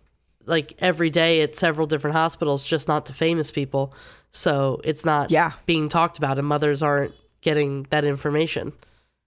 [0.45, 3.93] like every day at several different hospitals, just not to famous people.
[4.31, 5.53] So it's not Yeah.
[5.65, 8.71] being talked about, and mothers aren't getting that information.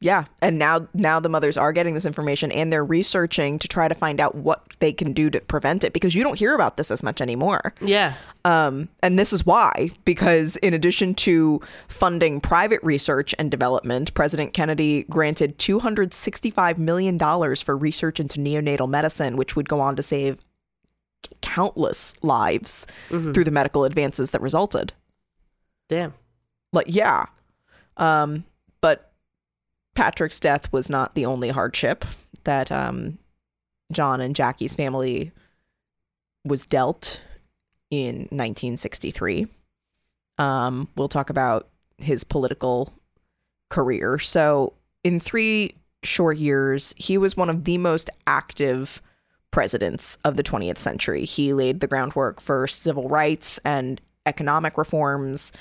[0.03, 3.87] Yeah, and now now the mothers are getting this information and they're researching to try
[3.87, 6.79] to find out what they can do to prevent it because you don't hear about
[6.79, 7.75] this as much anymore.
[7.83, 8.15] Yeah,
[8.47, 14.55] Um, and this is why, because in addition to funding private research and development, President
[14.55, 20.39] Kennedy granted $265 million for research into neonatal medicine, which would go on to save
[21.43, 22.87] countless lives
[23.35, 24.95] through the medical advances that resulted.
[25.91, 26.15] Damn.
[26.73, 27.27] Like, yeah.
[27.99, 28.45] Um,
[28.81, 29.10] but
[30.01, 32.07] Patrick's death was not the only hardship
[32.45, 33.19] that um,
[33.93, 35.31] John and Jackie's family
[36.43, 37.21] was dealt
[37.91, 39.47] in 1963.
[40.39, 42.95] Um, we'll talk about his political
[43.69, 44.19] career.
[44.19, 44.73] So,
[45.05, 49.03] in three short years, he was one of the most active
[49.51, 51.27] presidents of the 20th century.
[51.27, 55.53] He laid the groundwork for civil rights and economic reforms.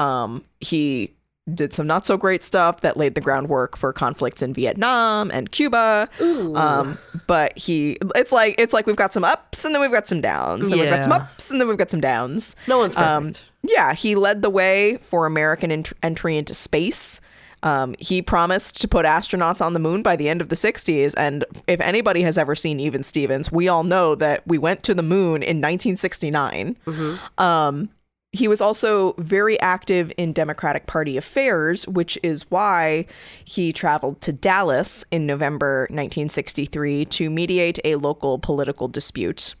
[0.00, 1.14] Um, he
[1.52, 5.50] did some not so great stuff that laid the groundwork for conflicts in Vietnam and
[5.50, 6.08] Cuba.
[6.56, 10.08] Um, but he, it's like it's like we've got some ups and then we've got
[10.08, 10.68] some downs.
[10.68, 12.56] Then we've got some ups and then we've got some downs.
[12.66, 13.10] No one's perfect.
[13.10, 17.20] Um, yeah, he led the way for American ent- entry into space.
[17.62, 21.14] Um, he promised to put astronauts on the moon by the end of the 60s.
[21.16, 24.92] And if anybody has ever seen Even Stevens, we all know that we went to
[24.94, 26.76] the moon in 1969.
[27.38, 27.88] Um,
[28.34, 33.06] he was also very active in Democratic Party affairs, which is why
[33.44, 39.54] he traveled to Dallas in November 1963 to mediate a local political dispute.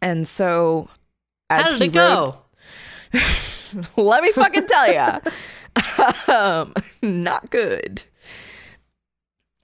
[0.00, 0.88] And so,
[1.50, 2.38] as How did he it go?
[3.12, 3.26] rode-
[3.96, 5.20] let me fucking tell you,
[6.32, 6.72] um,
[7.02, 8.04] not good.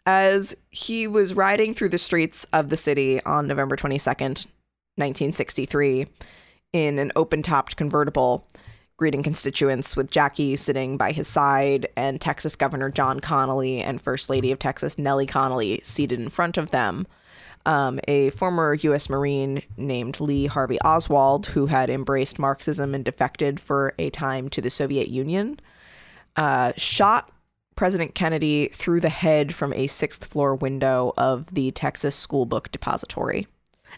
[0.05, 4.47] As he was riding through the streets of the city on November 22nd,
[4.97, 6.07] 1963,
[6.77, 8.47] in an open topped convertible,
[8.97, 14.31] greeting constituents with Jackie sitting by his side and Texas Governor John Connolly and First
[14.31, 17.07] Lady of Texas Nellie Connolly seated in front of them.
[17.65, 19.11] Um, a former U.S.
[19.11, 24.61] Marine named Lee Harvey Oswald, who had embraced Marxism and defected for a time to
[24.61, 25.59] the Soviet Union,
[26.37, 27.33] uh, shot
[27.75, 32.71] President Kennedy through the head from a sixth floor window of the Texas School Book
[32.71, 33.49] Depository.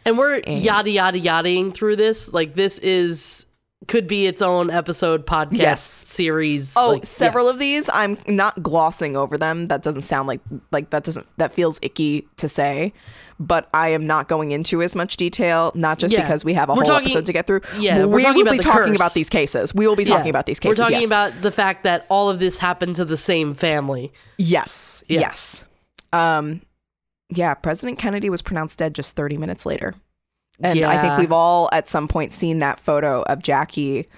[0.04, 2.32] And we're yada yada yadaing through this.
[2.32, 3.44] Like this is
[3.86, 5.82] could be its own episode podcast Yes.
[5.82, 6.74] series.
[6.76, 7.06] Oh, like, yeah.
[7.06, 9.66] several of these I'm not glossing over them.
[9.68, 10.40] That doesn't sound like
[10.72, 12.92] like that doesn't that feels icky to say.
[13.40, 16.22] But I am not going into as much detail, not just Yeah.
[16.22, 17.60] because we have a We're whole talking- episode to get through.
[17.78, 18.96] yeah, we're we talking will about be talking curse.
[18.96, 19.72] about these cases.
[19.72, 20.30] We will be talking Yeah.
[20.30, 20.78] about these cases.
[20.80, 21.06] We're talking yes.
[21.06, 24.12] about the fact that all of this happened to the same family.
[24.38, 25.04] Yes.
[25.08, 25.20] Yeah.
[25.20, 25.64] Yes.
[26.12, 26.62] Um
[27.30, 29.94] yeah, President Kennedy was pronounced dead just 30 minutes later.
[30.60, 34.08] And I think we've all at some point seen that photo of Jackie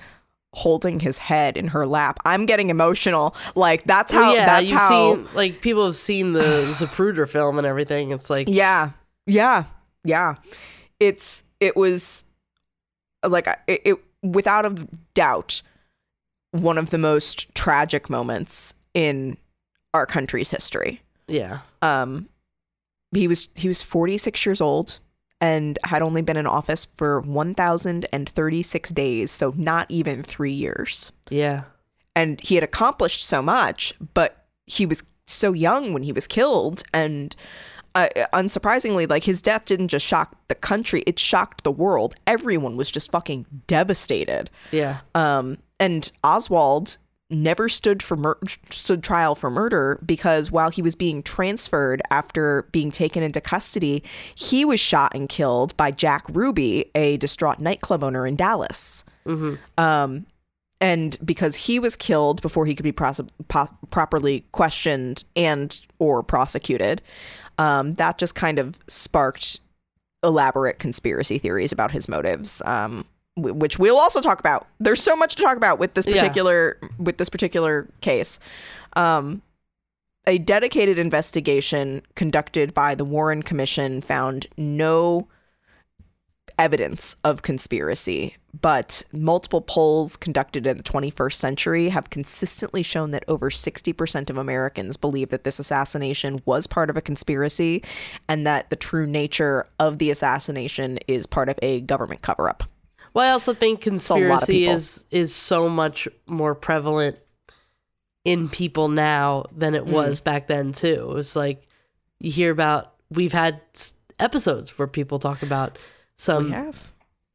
[0.53, 2.19] holding his head in her lap.
[2.25, 3.37] I'm getting emotional.
[3.55, 6.41] Like that's how Well, yeah, that's you've how seen like people have seen the
[6.73, 8.11] Zapruder film and everything.
[8.11, 8.91] It's like Yeah.
[9.27, 9.65] Yeah.
[10.03, 10.37] Yeah.
[10.99, 12.25] It's it was
[13.27, 15.63] like it, it without a doubt
[16.53, 19.37] one of the most tragic moments in
[19.95, 21.01] our country's history.
[21.29, 21.61] yeah.
[21.83, 22.29] um
[23.13, 24.99] he was he was 46 years old
[25.41, 31.65] and had only been in office for 1036 days so not even 3 years Yeah.
[32.15, 36.83] and he had accomplished so much but he was so young when he was killed
[36.93, 37.35] and
[37.95, 42.77] uh, unsurprisingly like his death didn't just shock the country it shocked the world everyone
[42.77, 44.99] was just fucking devastated Yeah.
[45.15, 46.99] um, and Oswald
[47.31, 48.39] never stood for mur-
[48.71, 54.03] stood trial for murder because while he was being transferred after being taken into custody,
[54.35, 59.05] he was shot and killed by Jack Ruby, a distraught nightclub owner in Dallas.
[59.79, 60.27] Um,
[60.81, 66.23] and because he was killed before he could be pros- po- properly questioned and or
[66.23, 67.03] prosecuted,
[67.59, 69.61] um, that just kind of sparked
[70.23, 72.63] elaborate conspiracy theories about his motives.
[72.65, 73.05] Um,
[73.43, 74.67] which we'll also talk about.
[74.79, 76.15] There's so much to talk about with this Yeah.
[76.15, 78.39] particular with this particular case.
[78.95, 79.43] Um,
[80.27, 85.29] a dedicated investigation conducted by the Warren Commission found no
[86.59, 93.25] evidence of conspiracy, but multiple polls conducted in the 21st century have consistently shown that
[93.29, 97.83] over 60% of Americans believe that this assassination was part of a conspiracy
[98.29, 102.65] and that the true nature of the assassination is part of a government cover up.
[103.15, 107.19] Well, I also think a lot of conspiracy is is so much more prevalent
[108.25, 109.77] in people now than Mm.
[109.79, 111.15] it was back then too.
[111.17, 111.67] It's like
[112.19, 113.61] you hear about we've had
[114.19, 115.79] episodes where people talk about
[116.17, 116.73] some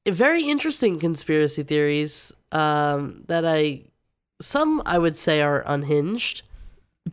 [0.08, 3.82] very interesting conspiracy theories um, that I
[4.42, 6.44] some I would say are unhinged.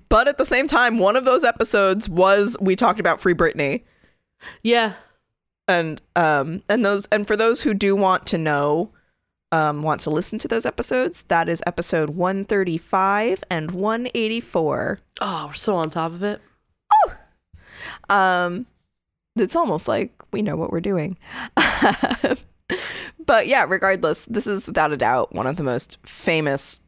[0.08, 3.82] But at the same time, one of those episodes was we talked about Free Britney.
[4.62, 4.94] Yeah,
[5.68, 8.90] and um and those and for those who do want to know
[9.52, 15.52] um want to listen to those episodes that is episode 135 and 184 oh, we're
[15.54, 16.40] so on top of it.
[18.10, 18.14] oh!
[18.14, 18.66] um
[19.36, 21.16] it's almost like we know what we're doing
[23.26, 26.80] but yeah, regardless, this is without a doubt one of the most famous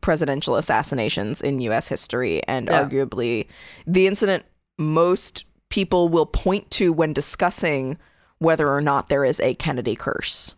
[0.00, 2.84] presidential assassinations in US history and Yeah.
[2.88, 3.46] arguably
[3.86, 4.44] the incident
[4.78, 7.96] most people will point to when discussing
[8.40, 10.54] whether or not there is a Kennedy curse.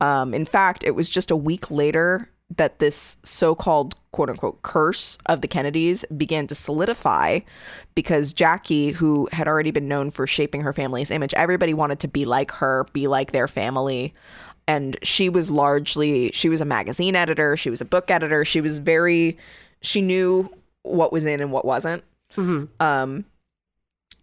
[0.00, 4.62] Um, in fact, it was just a week later that this so called quote unquote
[4.62, 7.40] curse of the Kennedys began to solidify
[7.94, 12.08] because Jackie, who had already been known for shaping her family's image, everybody wanted to
[12.08, 14.14] be like her, be like their family.
[14.66, 18.60] And she was largely, she was a magazine editor, she was a book editor, she
[18.60, 19.36] was very,
[19.82, 20.48] she knew
[20.82, 22.04] what was in and what wasn't.
[22.80, 23.24] Um,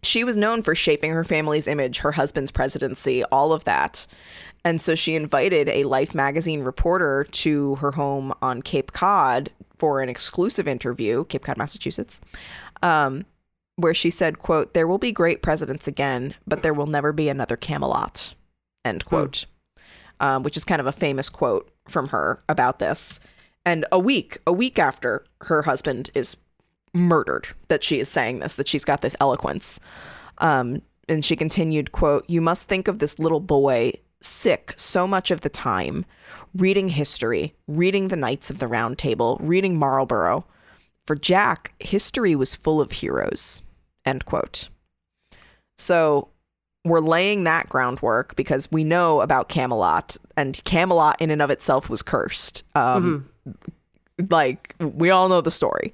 [0.04, 4.08] she was known for shaping her family's image, her husband's presidency, all of that.
[4.64, 10.02] And so she invited a Life magazine reporter to her home on Cape Cod for
[10.02, 12.20] an exclusive interview, Cape Cod, Massachusetts,
[12.82, 13.26] um,
[13.76, 17.30] where she said, quote, there will be great presidents again, but there will never be
[17.30, 18.34] another Camelot,
[18.84, 19.46] end quote,
[20.20, 23.20] um, which is kind of a famous quote from her about this.
[23.66, 26.38] And a week, a week after her husband is
[26.94, 29.80] murdered, that she is saying this, that she's got this eloquence.
[30.40, 35.32] Um, and she continued, quote, You must think of this little boy sick so much
[35.32, 36.06] of the time,
[36.56, 40.46] reading history, reading the Knights of the Round Table, reading Marlborough.
[41.06, 43.62] For Jack, history was full of heroes,
[44.06, 44.68] end quote.
[45.78, 46.30] So
[46.84, 51.90] we're laying that groundwork because we know about Camelot, and Camelot in and of itself
[51.90, 52.64] was cursed.
[52.76, 53.30] Um,
[54.30, 55.94] Like, we all know the story.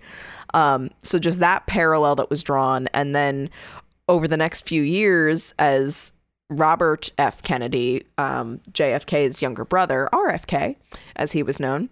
[0.54, 3.50] Um, so just that parallel that was drawn, and then
[4.08, 6.12] over the next few years, as
[6.50, 7.42] Robert F.
[7.42, 10.76] Kennedy, um, JFK's younger brother, RFK,
[11.16, 11.90] as he was known,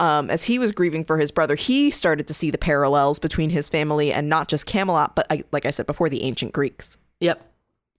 [0.00, 3.50] um, as he was grieving for his brother, he started to see the parallels between
[3.50, 6.98] his family and not just Camelot, but I, like I said before, the ancient Greeks.
[7.20, 7.42] Yep.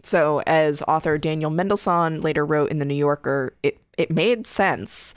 [0.04, 5.16] So, as author Daniel Mendelsohn later wrote in the New Yorker, it it made sense.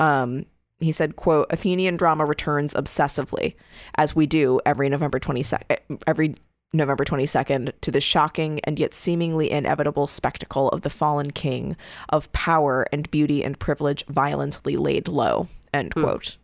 [0.00, 0.46] Um,
[0.80, 3.54] he said, "quote Athenian drama returns obsessively,
[3.96, 6.34] as we do every November twenty second, every
[6.72, 11.76] November twenty second, to the shocking and yet seemingly inevitable spectacle of the fallen king,
[12.08, 16.36] of power and beauty and privilege violently laid low." End quote.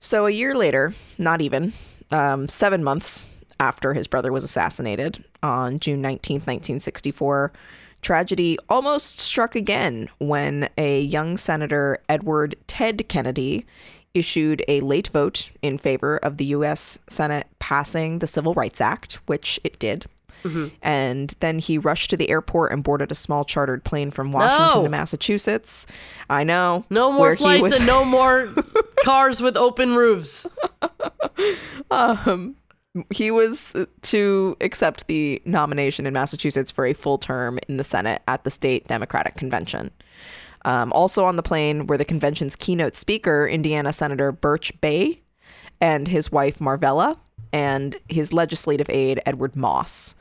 [0.00, 1.74] So a year later, not even,
[2.10, 3.26] um, seven months
[3.60, 7.52] after his brother was assassinated on June 19th, 1964,
[8.02, 13.64] tragedy almost struck again when a young Senator Edward Ted Kennedy
[14.14, 16.98] issued a late vote in favor of the U.S.
[17.08, 20.04] Senate passing the Civil Rights Act, which it did.
[20.82, 24.78] And then he rushed to the airport and boarded a small chartered plane from Washington
[24.80, 24.82] No.
[24.82, 25.86] to Massachusetts.
[26.28, 26.84] I know.
[26.90, 28.52] No more flights was- and no more
[29.04, 30.44] cars with open roofs.
[31.92, 32.56] um,
[33.10, 38.22] he was to accept the nomination in Massachusetts for a full term in the Senate
[38.28, 39.90] at the state Democratic convention.
[40.64, 45.18] Um, also on the plane were the convention's keynote speaker, Indiana Senator Birch Bayh,
[45.80, 47.18] and his wife Marvella,
[47.52, 50.14] and his legislative aide Edward Moss.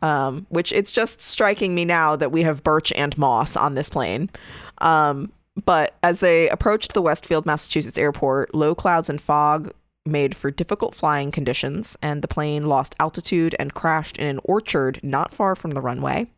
[0.00, 3.90] Um, which it's just striking me now that we have Birch and Moss on this
[3.90, 4.30] plane.
[4.78, 5.32] Um,
[5.64, 9.72] but as they approached the Westfield, Massachusetts airport, low clouds and fog
[10.08, 15.00] made for difficult flying conditions, and the plane lost altitude and crashed in an orchard
[15.02, 16.30] not far from the runway.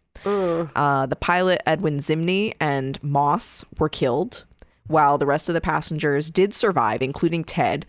[0.76, 4.44] Uh, the pilot, Edwin Zimny, and Moss were killed,
[4.87, 7.87] while the rest of the passengers did survive, including Ted,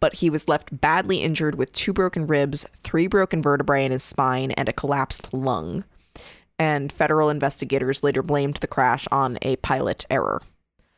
[0.00, 4.02] but he was left badly injured with two broken ribs, three broken vertebrae in his
[4.02, 5.84] spine, and a collapsed lung.
[6.58, 10.40] And federal investigators later blamed the crash on a pilot error.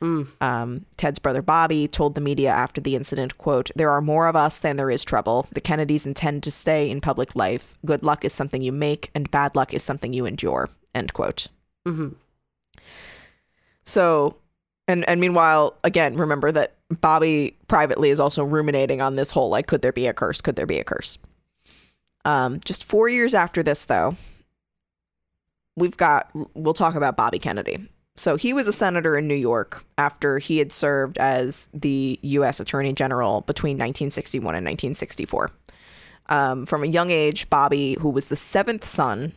[0.01, 4.37] Um, Ted's brother Bobby told the media after the incident, quote, There are more of
[4.37, 5.49] us than there is trouble.
[5.53, 7.77] The Kennedys intend to stay in public life.
[7.85, 10.71] Good luck is something you make, and bad luck is something you endure.
[10.95, 11.49] End quote.
[11.87, 12.15] Mhm.
[13.85, 14.37] So,
[14.87, 19.67] and and meanwhile, again, remember that Bobby privately is also ruminating on this whole like,
[19.67, 20.41] could there be a curse?
[20.41, 21.19] Could there be a curse?
[22.25, 24.17] Um, just four years after this, though,
[25.77, 27.89] we've got we'll talk about Bobby Kennedy.
[28.19, 32.59] So he was a senator in New York after he had served as the U.S.
[32.59, 35.51] Attorney General between 1961 and 1964.
[36.29, 39.33] Um, from a young age, Bobby, who was the seventh son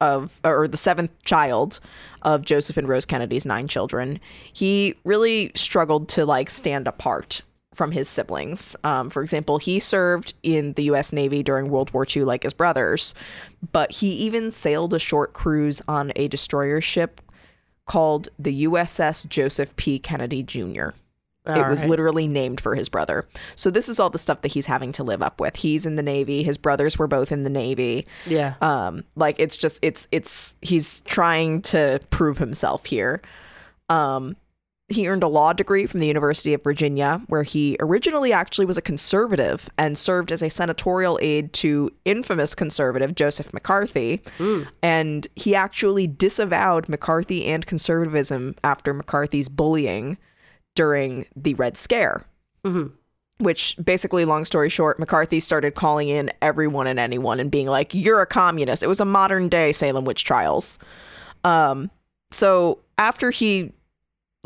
[0.00, 1.80] of, or the seventh child
[2.22, 4.20] of Joseph and Rose Kennedy's nine children,
[4.52, 7.40] he really struggled to like stand apart
[7.74, 8.76] from his siblings.
[8.84, 11.12] Um, for example, he served in the U.S.
[11.12, 13.14] Navy during World War II, like his brothers,
[13.72, 17.20] but he even sailed a short cruise on a destroyer ship
[17.86, 19.98] called the USS Joseph P.
[19.98, 20.88] Kennedy Jr.
[21.46, 21.90] it was right.
[21.90, 23.26] literally named for his brother.
[23.54, 25.56] So this is all the stuff that he's having to live up with.
[25.56, 26.42] He's in the Navy.
[26.42, 28.06] His brothers were both in the Navy.
[28.26, 28.54] Yeah.
[28.60, 33.22] Um, like it's just it's it's he's trying to prove himself here.
[33.88, 34.36] Um,
[34.88, 38.78] he earned a law degree from the University of Virginia, where he originally actually was
[38.78, 44.22] a conservative and served as a senatorial aide to infamous conservative Joseph McCarthy.
[44.82, 50.18] And he actually disavowed McCarthy and conservatism after McCarthy's bullying
[50.76, 52.24] during the Red Scare
[52.64, 52.92] Mhm.
[53.38, 57.94] which basically long story short mccarthy started calling in everyone and anyone and being like
[57.94, 60.78] you're a communist it was a modern day salem witch trials
[61.44, 61.90] um
[62.30, 63.72] so after he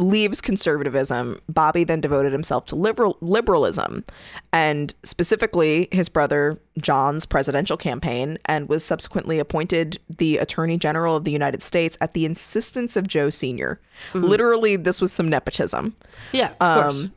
[0.00, 4.04] leaves conservatism bobby then devoted himself to liberal liberalism
[4.52, 11.24] and specifically his brother john's presidential campaign and was subsequently appointed the attorney general of
[11.24, 13.80] the united states at the insistence of joe senior
[14.14, 15.94] literally this was some nepotism
[16.32, 16.52] Yeah.
[16.60, 16.94] Of course.
[17.04, 17.14] um,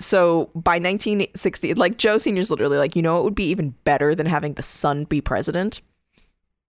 [0.00, 4.14] so by 1960, like Joe Senior's literally like, you know, it would be even better
[4.14, 5.80] than having the son be president.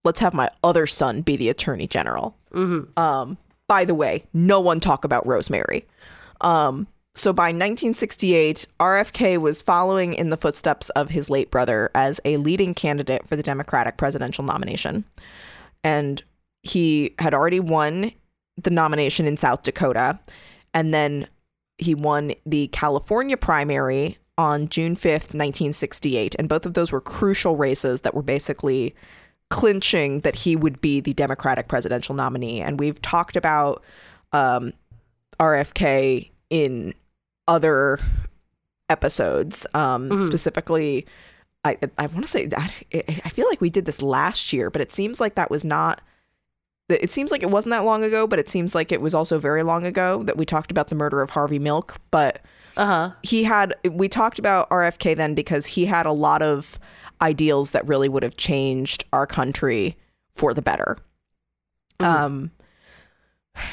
[0.02, 2.36] Let's have my other son be the attorney general.
[2.52, 2.88] Mhm.
[2.98, 3.38] Um,
[3.70, 5.86] by the way, no one talk about Rosemary.
[6.40, 12.20] Um, so by 1968, RFK was following in the footsteps of his late brother as
[12.24, 15.04] a leading candidate for the Democratic presidential nomination.
[15.84, 16.20] And
[16.64, 18.10] he had already won
[18.60, 20.18] the nomination in South Dakota.
[20.74, 21.28] And then
[21.78, 26.34] he won the California primary on June 5th, 1968.
[26.40, 28.96] And both of those were crucial races that were basically
[29.50, 32.60] clinching that he would be the Democratic presidential nominee.
[32.60, 33.82] And we've talked about
[34.32, 34.72] um,
[35.38, 36.94] RFK in
[37.48, 37.98] other
[38.88, 41.06] episodes, um, specifically.
[41.64, 42.72] I I want to say that
[43.24, 46.00] I feel like we did this last year, but it seems like that was not.
[46.88, 49.38] It seems like it wasn't that long ago, but it seems like it was also
[49.38, 51.96] very long ago that we talked about the murder of Harvey Milk.
[52.10, 52.40] But
[52.76, 53.10] Uh huh.
[53.22, 56.78] he had we talked about RFK then because he had a lot of
[57.22, 59.96] ideals that really would have changed our country
[60.32, 60.96] for the better.
[61.98, 62.50] Um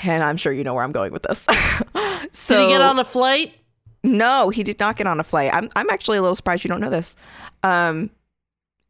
[0.04, 1.48] and I'm sure you know where I'm going with this.
[2.32, 3.54] so Did he get on a flight?
[4.04, 5.52] no, he did not get on a flight.
[5.54, 7.16] I'm I'm actually a little surprised you don't know this.
[7.64, 8.10] Um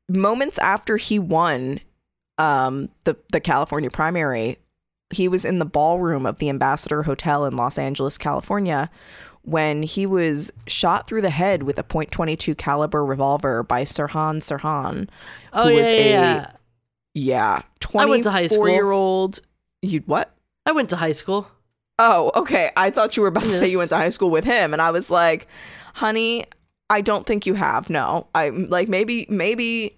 [0.09, 1.79] moments after he won
[2.37, 4.57] um the the California primary,
[5.11, 8.89] he was in the ballroom of the Ambassador Hotel in Los Angeles, California,
[9.47, 15.07] when he was shot through the head with a .22 caliber revolver by Sirhan Sirhan,
[15.53, 16.51] Oh who yeah, was yeah, a yeah.
[17.13, 17.61] yeah,
[17.95, 18.63] I went to high school.
[18.65, 19.39] 24 year old.
[19.81, 20.33] You what?
[20.65, 21.47] I went to high school.
[21.97, 22.71] Oh, okay.
[22.75, 24.81] I thought you were about to say you went to high school with him, and
[24.81, 25.47] I was like,
[25.93, 26.45] honey,
[26.89, 27.89] I don't think you have.
[27.89, 29.97] No, I'm like maybe, maybe,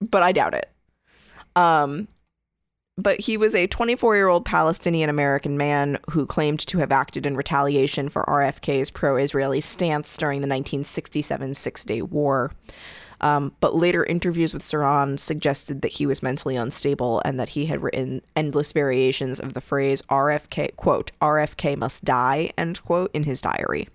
[0.00, 0.70] but I doubt it.
[1.56, 2.06] Um,
[2.96, 7.26] but he was a 24 year old Palestinian American man who claimed to have acted
[7.26, 12.52] in retaliation for RFK's pro Israeli stance during the 1967 Six Day War.
[13.20, 17.66] Um, but later interviews with Sirhan suggested that he was mentally unstable and that he
[17.66, 23.22] had written endless variations of the phrase RFK, quote, RFK must die, end quote, in
[23.24, 23.88] his diary.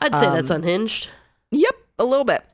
[0.00, 1.08] I'd say Um, that's unhinged.
[1.50, 2.44] Yep, a little bit.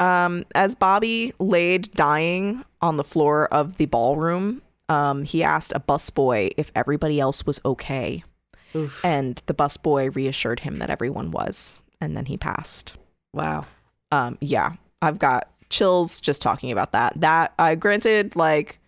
[0.00, 5.80] Um, as Bobby laid dying on the floor of the ballroom, um, he asked a
[5.80, 8.22] busboy if everybody else was okay.
[8.74, 9.04] Oof.
[9.04, 11.78] And the busboy reassured him that everyone was.
[12.00, 12.94] And then he passed.
[13.32, 13.64] Wow.
[14.12, 17.14] Um, yeah, I've got chills just talking about that.
[17.20, 18.78] That, uh, granted, like,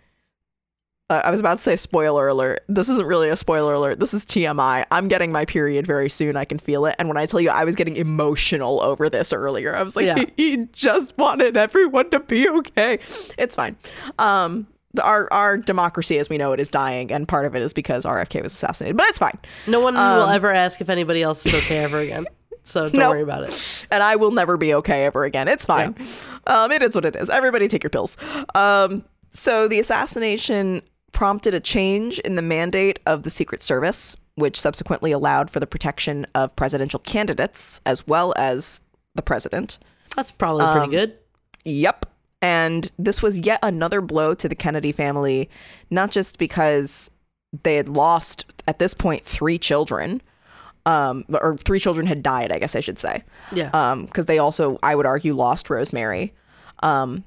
[1.10, 2.64] uh, I was about to say spoiler alert.
[2.68, 3.98] This isn't really a spoiler alert.
[3.98, 4.84] This is TMI.
[4.90, 6.36] I'm getting my period very soon.
[6.36, 6.94] I can feel it.
[6.98, 10.06] And when I tell you I was getting emotional over this earlier, I was like,
[10.06, 10.24] Yeah.
[10.36, 12.98] he just wanted everyone to be okay.
[13.38, 13.76] It's fine.
[14.18, 14.66] Um,
[15.02, 18.04] our our democracy as we know it is dying, and part of it is because
[18.04, 18.96] RFK was assassinated.
[18.96, 19.38] But it's fine.
[19.66, 22.26] No one will Um, ever ask if anybody else is okay ever again.
[22.64, 23.10] So don't Nope.
[23.12, 23.86] worry about it.
[23.90, 25.48] and I will never be okay ever again.
[25.48, 25.94] It's fine.
[26.46, 27.30] Um, it is what it is.
[27.30, 28.18] Everybody take your pills.
[28.54, 30.82] Um, so the assassination
[31.12, 35.66] prompted a change in the mandate of the Secret Service, which subsequently allowed for the
[35.66, 38.82] protection of presidential candidates as well as
[39.14, 39.78] the president.
[40.14, 41.14] That's probably pretty Um, good.
[41.64, 42.04] Yep.
[42.40, 45.50] And this was yet another blow to the Kennedy family,
[45.90, 47.10] not just because
[47.64, 50.20] they had lost at this point three children,
[50.86, 53.24] um, or three children had died, I guess I should say.
[53.52, 53.70] Yeah.
[53.72, 56.32] um because they also i would argue lost rosemary.
[56.82, 57.24] Um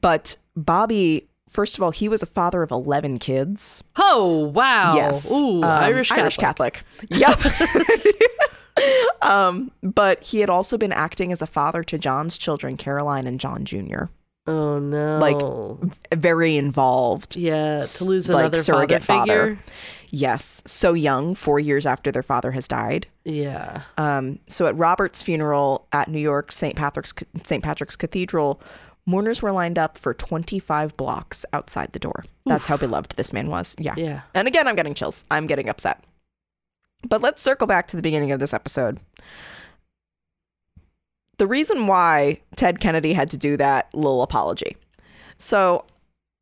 [0.00, 3.84] but bobby first of all he was a father of 11 kids.
[3.96, 4.94] Oh wow.
[4.96, 5.30] yes.
[5.30, 6.22] Ooh, Um, Irish Catholic.
[6.22, 6.84] irish catholic.
[7.10, 7.38] Yep.
[9.22, 13.40] Um but he had also been acting as a father to john's children caroline and
[13.40, 14.04] john jr
[14.48, 15.18] Oh no.
[15.18, 19.56] Like, very involved yeah, to lose like, another father surrogate father.
[19.56, 19.58] figure.
[20.10, 23.06] Yes, so young, four years after their father has died.
[23.24, 23.82] Yeah.
[23.98, 26.74] Um, so at Robert's funeral at New York St.
[26.74, 27.12] Patrick's
[27.44, 27.62] St.
[27.62, 28.62] Patrick's Cathedral,
[29.04, 32.24] mourners were lined up for 25 blocks outside the door.
[32.46, 33.76] That's how beloved this man was.
[33.78, 33.94] Yeah.
[33.98, 34.22] Yeah.
[34.32, 35.26] And again, I'm getting chills.
[35.30, 36.02] I'm getting upset.
[37.06, 38.98] But let's circle back to the beginning of this episode.
[41.38, 44.76] The reason why Ted Kennedy had to do that little apology.
[45.36, 45.84] So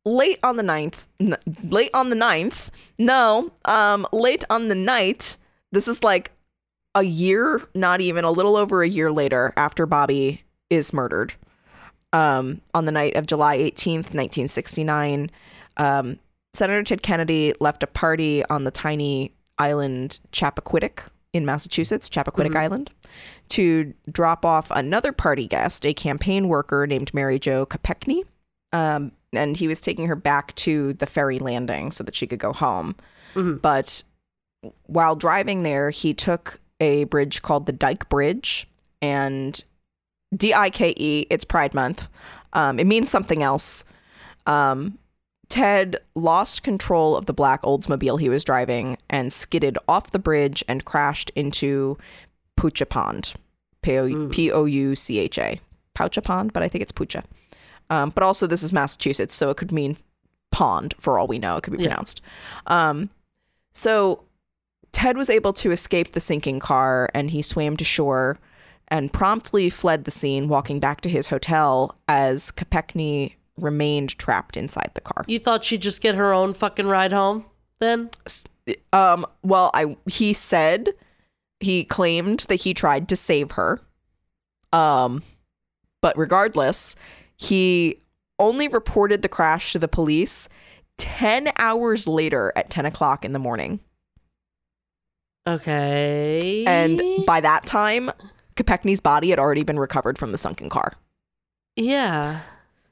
[0.05, 5.37] late on the ninth, n- late on the ninth, no, um, late on the night,
[5.71, 6.31] this is like
[6.95, 11.33] a year, not even a little over a year later after Bobby is murdered.
[12.13, 15.29] Um, on the night of July 18th, 1969,
[15.75, 16.17] um,
[16.53, 21.01] Senator Ted Kennedy left a party on the tiny island Chappaquiddick
[21.33, 22.91] in Massachusetts, Chappaquiddick Island,
[23.49, 28.23] to drop off another party guest, a campaign worker named Mary Jo Kopechne.
[28.73, 32.39] Um, and he was taking her back to the ferry landing so that she could
[32.39, 32.95] go home.
[33.35, 33.61] Mhm.
[33.61, 34.03] But
[34.85, 38.67] while driving there, he took a bridge called the Dike Bridge
[39.01, 39.63] and
[40.35, 42.07] D I K E, it's Pride Month.
[42.53, 43.83] Um, it means something else.
[44.45, 44.97] Um,
[45.49, 50.63] Ted lost control of the black Oldsmobile he was driving and skidded off the bridge
[50.67, 51.97] and crashed into
[52.57, 53.33] Pucha Pond.
[53.81, 55.59] P O P O U C H A.
[55.95, 57.23] Poucha Pond, but I think it's Pucha.
[57.89, 59.97] Um, but also, this is Massachusetts, so it could mean
[60.51, 61.57] pond for all we know.
[61.57, 61.89] It could be Yeah.
[61.89, 62.21] pronounced.
[62.67, 63.09] Um,
[63.73, 64.23] so
[64.91, 68.39] Ted was able to escape the sinking car and he swam to shore
[68.89, 74.91] and promptly fled the scene, walking back to his hotel as Kopechne remained trapped inside
[74.93, 75.23] the car.
[75.27, 77.45] You thought she'd just get her own fucking ride home
[77.79, 78.09] then?
[78.93, 80.89] Um, well, I he said
[81.59, 83.79] he claimed that he tried to save her.
[84.73, 85.23] Um,
[86.01, 86.95] but regardless,
[87.35, 88.01] he
[88.39, 90.49] only reported the crash to the police
[90.97, 93.79] 10 hours later at 10 o'clock in the morning.
[95.47, 96.65] Okay.
[96.67, 98.11] And by that time,
[98.55, 100.93] Kopechne's body had already been recovered from the sunken car.
[101.75, 102.41] yeah.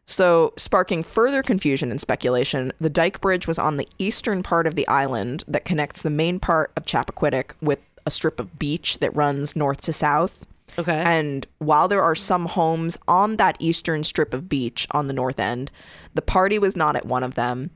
[0.07, 4.75] So, sparking further confusion and speculation, the Dyke Bridge was on the eastern part of
[4.75, 9.15] the island that connects the main part of Chappaquiddick with a strip of beach that
[9.15, 10.45] runs north to south.
[10.77, 11.01] Okay.
[11.05, 15.39] And while there are some homes on that eastern strip of beach on the north
[15.39, 15.71] end,
[16.13, 17.71] the party was not at one of them.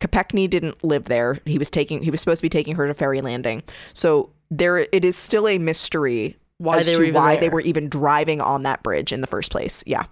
[0.00, 1.38] Kopechne didn't live there.
[1.44, 3.62] He was taking he was supposed to be taking her to ferry landing.
[3.92, 7.48] So there it is still a mystery Why as they to were even why they
[7.48, 9.82] were even driving on that bridge in the first place.
[9.86, 10.04] Yeah.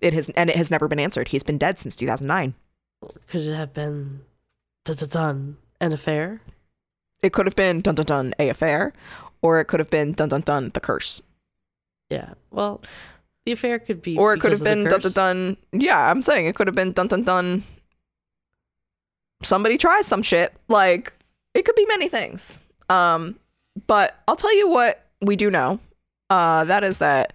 [0.00, 1.28] It has and it has never been answered.
[1.28, 2.54] He's been dead since 2009.
[3.26, 4.20] Could it have been
[4.84, 6.40] dun, dun, dun, an affair?
[7.22, 8.92] It could have been dun dun dun a affair
[9.42, 11.20] or it could have been dun dun dun the curse.
[12.10, 12.34] Yeah.
[12.50, 12.80] Well,
[13.44, 14.16] the affair could be.
[14.16, 15.56] Or it could have been dun dun dun.
[15.72, 17.64] Yeah, I'm saying it could have been dun dun dun.
[19.42, 20.54] Somebody tries some shit.
[20.68, 21.12] Like
[21.54, 22.60] it could be many things.
[22.88, 23.38] Um,
[23.86, 25.80] but I'll tell you what we do know.
[26.30, 27.32] Uh, that is that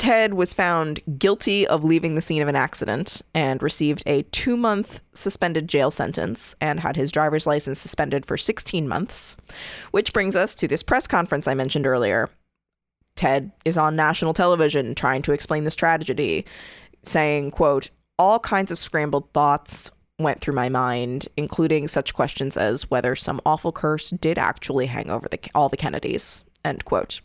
[0.00, 4.56] Ted was found guilty of leaving the scene of an accident and received a two
[4.56, 9.36] month suspended jail sentence and had his driver's license suspended for 16 months.
[9.90, 12.30] Which brings us to this press conference I mentioned earlier.
[13.14, 16.46] Ted is on national television trying to explain this tragedy,
[17.02, 22.90] saying, quote, all kinds of scrambled thoughts went through my mind, including such questions as
[22.90, 27.20] whether some awful curse did actually hang over the, all the Kennedys, end quote.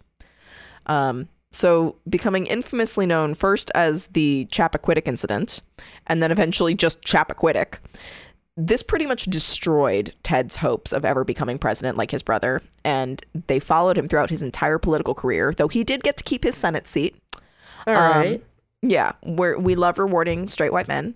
[0.87, 5.61] Um, so becoming infamously known first as the Chappaquiddick incident,
[6.07, 7.75] and then eventually just Chappaquiddick,
[8.57, 13.59] this pretty much destroyed Ted's hopes of ever becoming president like his brother, and they
[13.59, 16.87] followed him throughout his entire political career, though he did get to keep his Senate
[16.87, 17.15] seat.
[17.87, 18.43] All Um, right.
[18.81, 21.15] Yeah, where we love rewarding straight white men.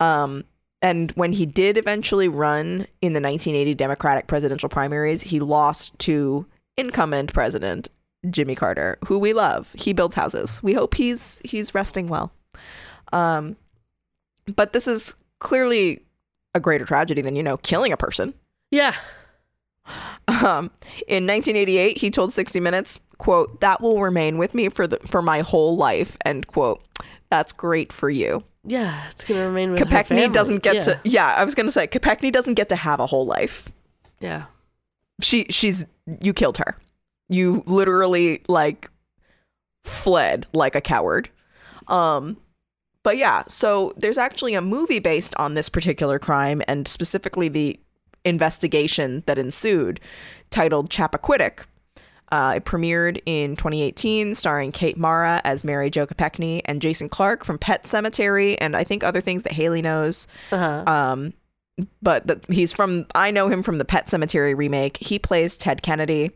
[0.00, 0.44] Um,
[0.82, 6.46] and when he did eventually run in the 1980 Democratic presidential primaries, he lost to
[6.76, 7.88] incumbent president
[8.30, 9.74] Jimmy Carter, who we love.
[9.76, 10.62] He builds houses.
[10.62, 12.32] We hope he's he's resting well.
[13.12, 13.56] Um,
[14.54, 16.02] but this is clearly
[16.54, 18.34] a greater tragedy than you know killing a person.
[18.70, 18.94] Yeah.
[20.28, 20.72] Um,
[21.06, 25.22] in 1988, he told 60 Minutes, "quote That will remain with me for the for
[25.22, 26.82] my whole life." End quote.
[27.30, 28.42] That's great for you.
[28.64, 29.04] Yeah.
[29.10, 30.80] It's gonna remain with Kopechne doesn't get yeah.
[30.80, 31.00] to.
[31.04, 33.68] Yeah, I was gonna say Kopechne doesn't get to have a whole life.
[34.20, 34.46] Yeah.
[35.20, 35.86] She she's
[36.20, 36.76] you killed her.
[37.28, 38.90] You literally like
[39.84, 41.28] fled like a coward.
[41.88, 42.36] Um
[43.02, 47.78] but yeah, so there's actually a movie based on this particular crime and specifically the
[48.24, 50.00] investigation that ensued
[50.50, 51.66] titled Chappaquiddick.
[52.32, 57.44] Uh, it premiered in 2018, starring Kate Mara as Mary Jo Kopechne and Jason Clarke
[57.44, 60.26] from Pet Sematary, and I think other things that Hayley knows.
[60.50, 60.90] Uh huh.
[60.90, 61.32] Um,
[62.02, 64.96] but the, he's from I know him from the Pet Sematary remake.
[64.96, 66.32] He plays Ted Kennedy.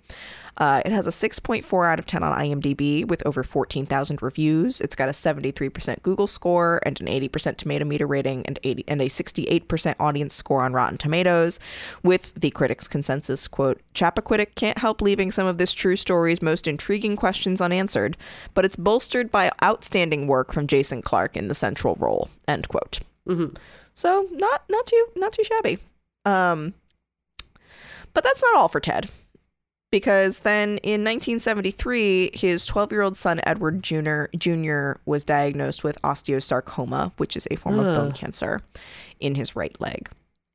[0.61, 4.83] Uh, it has a 6.4 out of 10 on IMDb with over 14,000 reviews.
[4.83, 9.01] It's got a 73% Google score and an 80% tomato meter rating and 80 and
[9.01, 11.61] a 68% audience score on Rotten Tomatoes,
[12.03, 16.67] with the critics' consensus quote: "Chappaquiddick can't help leaving some of this true story's most
[16.67, 18.19] intriguing questions unanswered,
[18.53, 23.01] but it's bolstered by outstanding work from Jason Clarke in the central role." End quote.
[23.95, 25.79] So not not too not too shabby.
[26.27, 26.75] Um,
[28.13, 29.09] but that's not all for Ted
[29.91, 36.01] because then in 1973, his 12 year old son, Edward Jr., Jr., was diagnosed with
[36.03, 38.63] osteosarcoma, which is a form of bone cancer
[39.19, 40.09] in his right leg.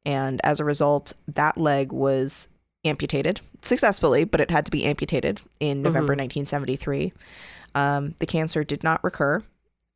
[0.05, 2.47] And as a result, that leg was
[2.85, 7.11] amputated successfully, but it had to be amputated in November 1973.
[7.73, 9.43] Um, the cancer did not recur.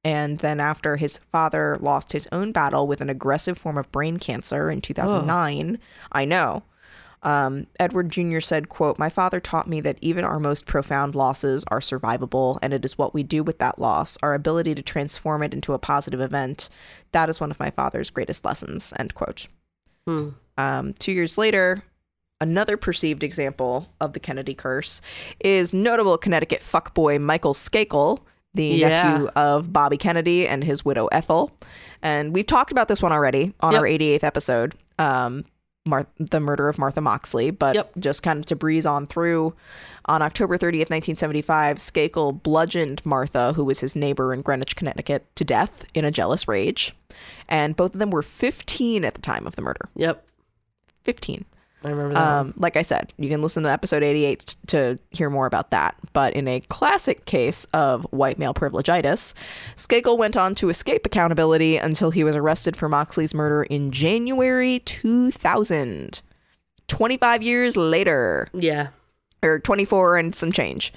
[0.04, 4.18] And then, after his father lost his own battle with an aggressive form of brain
[4.18, 5.78] cancer in 2009,
[6.12, 6.64] I know.
[7.22, 8.40] Um, Edward Jr.
[8.40, 12.74] said, quote, My father taught me that even our most profound losses are survivable, and
[12.74, 15.80] it is what we do with that loss, our ability to transform it into a
[15.80, 16.70] positive event.
[17.12, 19.48] That is one of my father's greatest lessons, end quote.
[20.08, 20.30] Hmm.
[20.58, 21.84] Um, two years later,
[22.42, 25.02] another perceived example of the Kennedy curse
[25.42, 28.20] is notable Connecticut fuckboy Michael Skakel,
[28.54, 28.88] the Yeah.
[28.90, 31.52] nephew of Bobby Kennedy and his widow Ethel.
[32.02, 33.80] And we've talked about this one already on Yep.
[33.82, 35.44] our 88th episode, um,
[35.86, 37.52] Mar- the murder of Martha Moxley.
[37.52, 37.92] But Yep.
[38.00, 39.54] just kind of to breeze on through,
[40.06, 45.44] on October 30th, 1975, Skakel bludgeoned Martha, who was his neighbor in Greenwich, Connecticut, to
[45.44, 46.96] death in a jealous rage.
[47.48, 49.90] And both of them were 15 at the time of the murder.
[49.96, 50.26] Yep.
[51.04, 51.46] 15.
[51.84, 52.22] I remember that.
[52.22, 55.72] Um, like I said, you can listen to episode 88 t- to hear more about
[55.72, 55.96] that.
[56.12, 59.34] But in a classic case of white male privilegeitis,
[59.78, 64.80] Skakel went on to escape accountability until he was arrested for Moxley's murder in January
[64.80, 66.22] 2000.
[66.88, 68.88] 25 years later, Yeah.
[69.44, 70.92] or 24 and some change.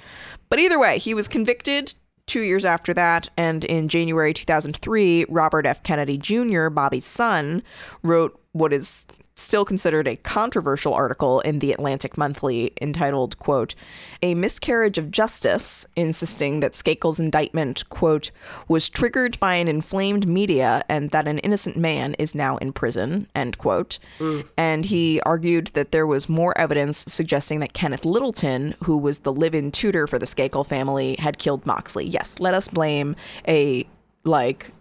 [0.49, 1.93] But either way, he was convicted
[2.25, 3.29] two years after that.
[3.37, 5.83] And in January 2003, Robert F.
[5.83, 7.61] Kennedy Jr., Bobby's son,
[8.01, 9.05] wrote what is
[9.35, 13.75] still considered a controversial article in the Atlantic Monthly entitled, quote,
[14.21, 18.31] A Miscarriage of Justice, insisting that Skakel's indictment, quote,
[18.67, 23.27] was triggered by an inflamed media and that an innocent man is now in prison,
[23.33, 23.99] end quote.
[24.19, 24.45] Mm.
[24.57, 29.33] And he argued that there was more evidence suggesting that Kenneth Littleton, who was the
[29.33, 32.05] live-in tutor for the Skakel family, had killed Moxley.
[32.05, 33.15] Yes, let us blame
[33.47, 33.87] a
[34.23, 34.71] like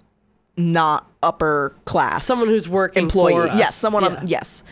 [0.56, 3.50] not upper class Someone who's working employee.
[3.56, 4.14] Yes, someone Yeah.
[4.16, 4.64] on yes.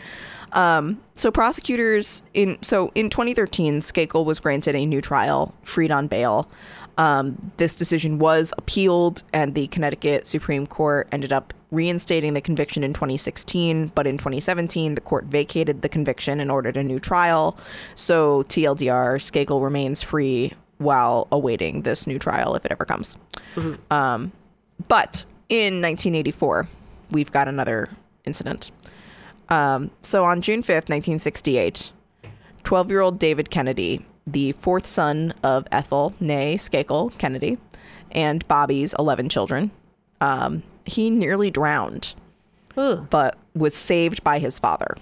[0.53, 6.07] Um, so prosecutors in so in 2013, Skakel was granted a new trial, freed on
[6.07, 6.49] bail.
[6.97, 12.83] Um, this decision was appealed, and the Connecticut Supreme Court ended up reinstating the conviction
[12.83, 13.93] in 2016.
[13.95, 17.57] But in 2017, the court vacated the conviction and ordered a new trial.
[17.95, 23.17] So TLDR, Skakel remains free while awaiting this new trial if it ever comes.
[23.89, 24.33] Um,
[24.89, 26.67] but in 1984,
[27.11, 27.89] we've got another
[28.23, 28.71] incident.
[29.49, 31.91] Um, so on June 5th, 1968,
[32.63, 37.57] 12 year old David Kennedy, the fourth son of Ethel, nay Skakel Kennedy,
[38.11, 39.71] and Bobby's 11 children,
[40.21, 42.15] um, he nearly drowned,
[42.77, 43.05] Ugh.
[43.09, 44.95] but was saved by his father.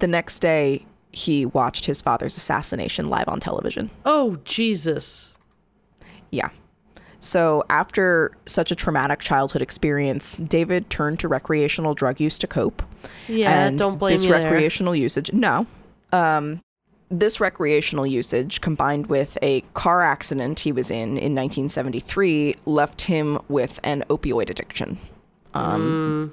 [0.00, 3.90] The next day, he watched his father's assassination live on television.
[4.04, 5.34] Oh Jesus.
[6.30, 6.50] Yeah.
[7.20, 12.82] So, after such a traumatic childhood experience, David turned to recreational drug use to cope.
[13.28, 13.66] Yeah.
[13.66, 14.50] and don't blame this you there.
[14.50, 15.32] recreational usage.
[15.32, 15.66] No.
[16.12, 16.60] Um,
[17.10, 23.38] this recreational usage, combined with a car accident he was in in 1973, left him
[23.48, 24.98] with an opioid addiction.
[25.52, 26.32] Um,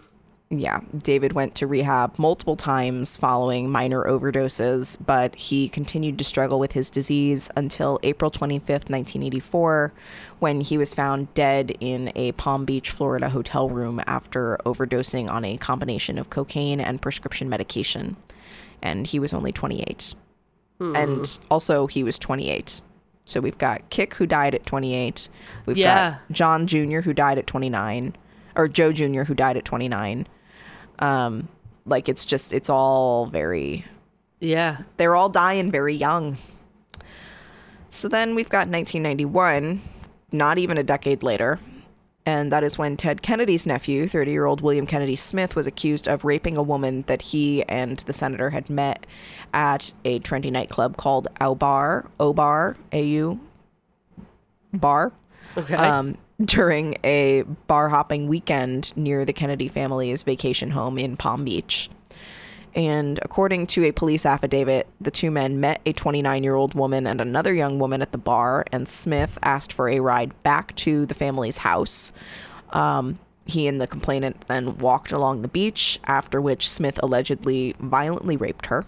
[0.50, 6.58] Yeah, David went to rehab multiple times following minor overdoses, but he continued to struggle
[6.58, 9.92] with his disease until April 25th, 1984,
[10.40, 15.44] when he was found dead in a Palm Beach, Florida hotel room after overdosing on
[15.44, 18.16] a combination of cocaine and prescription medication.
[18.82, 20.14] And he was only 28.
[20.80, 20.96] Hmm.
[20.96, 22.80] And also, he was 28.
[23.26, 25.28] So we've got Kick, who died at 28.
[25.66, 26.12] We've Yeah.
[26.12, 28.16] got John Jr., who died at 29.
[28.56, 30.26] Or Joe Jr., who died at 29
[31.00, 31.48] um
[31.86, 33.86] like it's just it's all very
[34.40, 34.80] Yeah.
[34.98, 36.38] they're all dying very young
[37.90, 39.82] so then we've got 1991
[40.32, 41.60] not even a decade later
[42.26, 46.58] and that is when ted kennedy's nephew 30-year-old william kennedy smith was accused of raping
[46.58, 49.06] a woman that he and the senator had met
[49.54, 53.40] at a trendy nightclub called au bar o bar au
[54.74, 55.12] bar
[55.56, 55.74] Okay.
[55.76, 61.90] um, during a bar hopping weekend near the Kennedy family's vacation home in Palm Beach.
[62.76, 67.08] And according to a police affidavit, the two men met a 29 year old woman
[67.08, 71.08] and another young woman at the bar, and Smith asked for a ride back to
[71.08, 72.14] the family's house.
[72.72, 78.38] Um, he and the complainant then walked along the beach, after which Smith allegedly violently
[78.38, 78.86] raped her.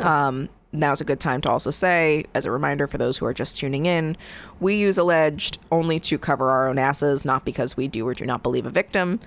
[0.00, 3.34] Um, now's a good time to also say, as a reminder for those who are
[3.34, 4.16] just tuning in,
[4.60, 8.26] we use alleged only to cover our own asses, not because we do or do
[8.26, 9.20] not believe a victim.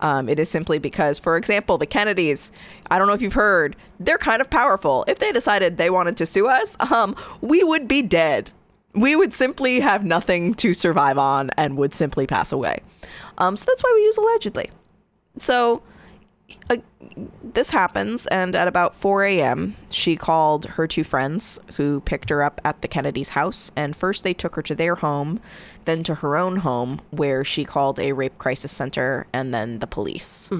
[0.00, 2.52] Um, it is simply because, for example, the Kennedys,
[2.90, 5.04] I don't know if you've heard, they're kind of powerful.
[5.06, 8.50] If they decided they wanted to sue us, um, we would be dead.
[8.94, 12.80] We would simply have nothing to survive on and would simply pass away.
[13.38, 14.70] Um, so that's why we use allegedly.
[15.38, 15.82] So
[16.68, 16.76] uh,
[17.42, 22.42] this happens, and at about 4 a.m., she called her two friends who picked her
[22.42, 23.72] up at the Kennedy's house.
[23.76, 25.40] And first, they took her to their home,
[25.84, 29.86] then to her own home, where she called a rape crisis center and then the
[29.86, 30.50] police.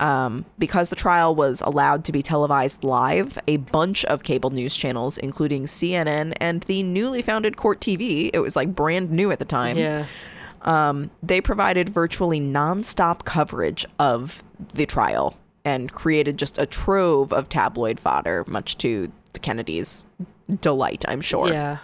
[0.00, 4.76] Um, because the trial was allowed to be televised live, a bunch of cable news
[4.76, 9.38] channels, including CNN and the newly founded Court TV, it was like brand new at
[9.38, 10.06] the time Yeah.
[10.64, 14.42] Um, they provided virtually nonstop coverage of
[14.72, 20.04] the trial and created just a trove of tabloid fodder, much to the Kennedys'
[20.60, 21.48] delight, I'm sure.
[21.48, 21.78] Yeah.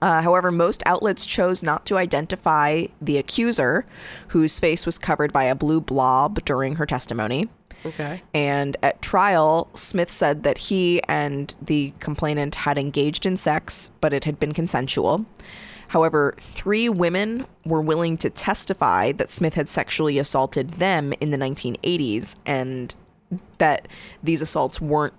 [0.00, 3.86] Uh, however, most outlets chose not to identify the accuser,
[4.28, 7.48] whose face was covered by a blue blob during her testimony.
[7.86, 8.22] Okay.
[8.32, 14.12] And at trial, Smith said that he and the complainant had engaged in sex, but
[14.12, 15.24] it had been consensual.
[15.88, 21.36] However, three women were willing to testify that Smith had sexually assaulted them in the
[21.38, 22.94] 1980s and
[23.58, 23.88] that
[24.22, 25.14] these assaults weren't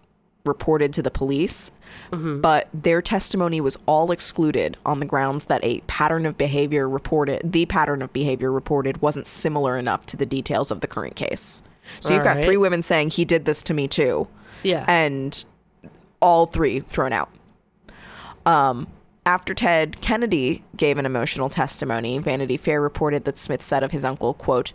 [0.45, 1.71] reported to the police,
[2.11, 7.41] but their testimony was all excluded on the grounds that a pattern of behavior reported,
[7.51, 11.63] the pattern of behavior reported, wasn't similar enough to the details of the current case.
[11.99, 12.45] So you've got Alright.
[12.45, 14.27] three women saying he did this to me too
[14.61, 14.85] Yeah.
[14.87, 15.43] and
[16.21, 17.29] all three thrown out.
[18.45, 18.87] Um,
[19.25, 24.05] after Ted Kennedy gave an emotional testimony, Vanity Fair reported that Smith said of his
[24.05, 24.73] uncle, quote,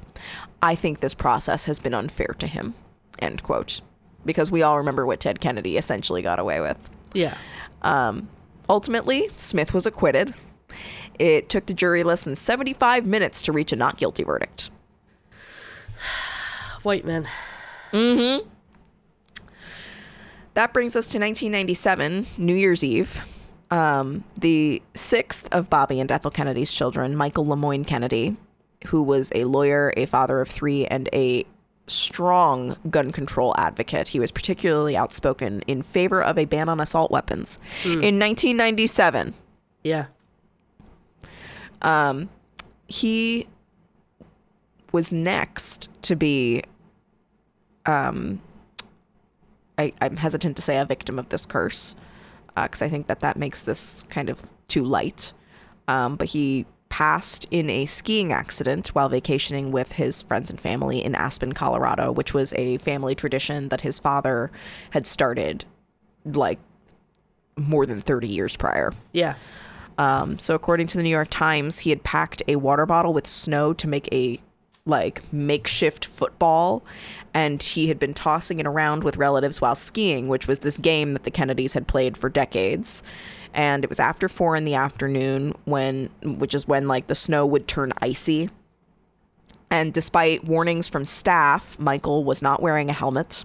[0.63, 2.75] I think this process has been unfair to him,
[3.19, 3.81] end quote.
[4.25, 6.91] Because we all remember what Ted Kennedy essentially got away with.
[7.15, 7.39] yeah.
[7.83, 8.29] Um,
[8.69, 10.35] ultimately, Smith was acquitted.
[11.19, 14.69] It took the jury less than 75 minutes to reach a not guilty verdict.
[16.83, 17.27] White men.
[17.93, 18.49] Mm hmm.
[20.55, 23.23] That brings us to 1997, New Year's Eve.
[23.71, 28.37] Um, the sixth of Bobby and Ethel Kennedy's children, Michael Lemoyne Kennedy,
[28.87, 31.45] who was a lawyer, a father of three, and a
[31.87, 34.09] strong gun control advocate.
[34.09, 37.59] He was particularly outspoken in favor of a ban on assault weapons.
[37.85, 39.35] In 1997,
[39.85, 40.07] Yeah.
[41.83, 42.29] um,
[42.89, 43.47] he
[44.93, 46.63] was next to be
[47.87, 48.41] um
[49.79, 51.95] I, i'm hesitant to say a victim of this curse
[52.55, 55.33] because i think that that makes this kind of too light
[55.89, 61.03] um, but he passed in a skiing accident while vacationing with his friends and family
[61.05, 64.51] in aspen colorado which was a family tradition that his father
[64.91, 65.65] had started
[66.25, 66.59] like
[67.57, 69.35] more than 30 years prior Yeah.
[69.99, 73.27] um, so according to the New York Times, he had packed a water bottle with
[73.27, 74.41] snow to make a
[74.87, 76.83] like makeshift football,
[77.35, 81.13] and he had been tossing it around with relatives while skiing, which was this game
[81.13, 83.03] that the Kennedys had played for decades.
[83.53, 87.45] And it was after four in the afternoon when, which is when like the snow
[87.47, 88.51] would turn icy.
[89.73, 93.45] And despite warnings from staff, Michael was not wearing a helmet.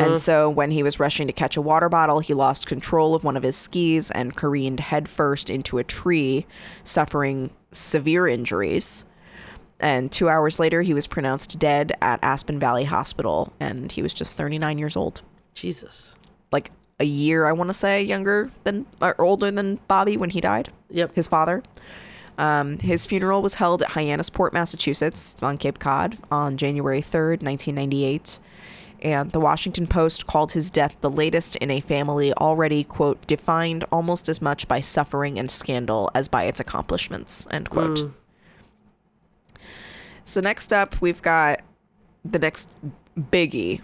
[0.00, 3.24] And so when he was rushing to catch a water bottle, he lost control of
[3.24, 6.46] one of his skis and careened headfirst into a tree,
[6.84, 9.04] suffering severe injuries.
[9.80, 14.12] And two hours later, he was pronounced dead at Aspen Valley Hospital, and he was
[14.12, 15.22] just 39 years old.
[15.54, 16.16] Jesus.
[16.50, 20.40] Like a year, I want to say, younger than or older than Bobby when he
[20.40, 21.14] died Yep.
[21.14, 21.62] his father.
[22.38, 28.38] Um, his funeral was held at Hyannisport, Massachusetts, on Cape Cod, on January 3rd, 1998.
[29.00, 33.84] And the Washington Post called his death the latest in a family already, quote, defined
[33.92, 37.98] almost as much by suffering and scandal as by its accomplishments, end quote.
[37.98, 38.12] Mm.
[40.28, 41.62] So next up, we've got
[42.22, 42.76] the next
[43.18, 43.80] biggie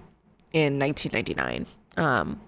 [0.53, 1.67] in 1999.
[1.97, 2.39] Um,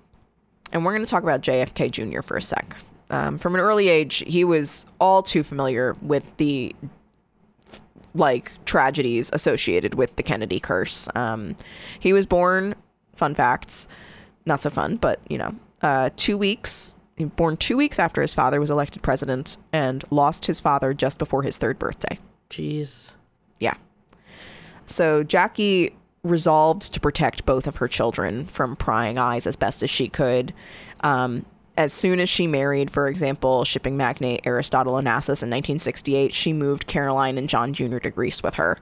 [0.70, 2.20] and we're going to talk about JFK Jr.
[2.20, 2.76] for a sec.
[3.09, 6.76] Um, from an early age, he was all too familiar with the
[8.14, 11.09] like tragedies associated with the Kennedy curse.
[11.14, 11.57] Um,
[11.99, 12.74] he was born,
[13.14, 13.88] fun facts,
[14.44, 18.61] not so fun, but you know, uh, two weeks, born two weeks after his father
[18.61, 22.18] was elected president and lost his father just before his third birthday.
[22.51, 23.14] Jeez.
[23.59, 23.74] Yeah.
[24.87, 29.91] So Jackie resolved to protect both of her children from prying eyes as best as
[29.91, 30.53] she could.
[31.01, 31.45] Um,
[31.76, 36.87] as soon as she married, for example, shipping magnate Aristotle Onassis in 1968, she moved
[36.87, 37.99] Caroline and John Jr.
[37.99, 38.78] to Greece with her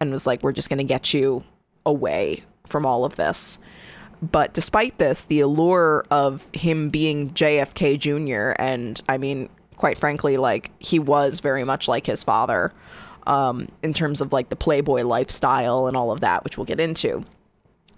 [0.00, 1.44] and was like, We're just going to get you
[1.86, 3.58] away from all of this.
[4.22, 10.36] But despite this, the allure of him being JFK Jr., and I mean, quite frankly,
[10.36, 12.72] like he was very much like his father
[13.26, 16.80] um, in terms of like the Playboy lifestyle and all of that, which we'll get
[16.80, 17.24] into.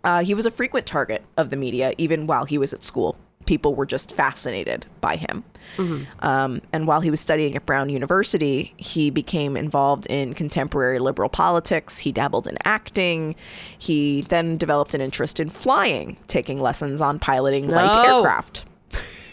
[0.04, 3.16] Uh, he was a frequent target of the media even while he was at school.
[3.44, 5.44] People were just fascinated by him.
[6.20, 11.28] Um, and while he was studying at Brown University, he became involved in contemporary liberal
[11.28, 11.98] politics.
[11.98, 13.36] He dabbled in acting.
[13.78, 18.64] He then developed an interest in flying, taking lessons on piloting light aircraft.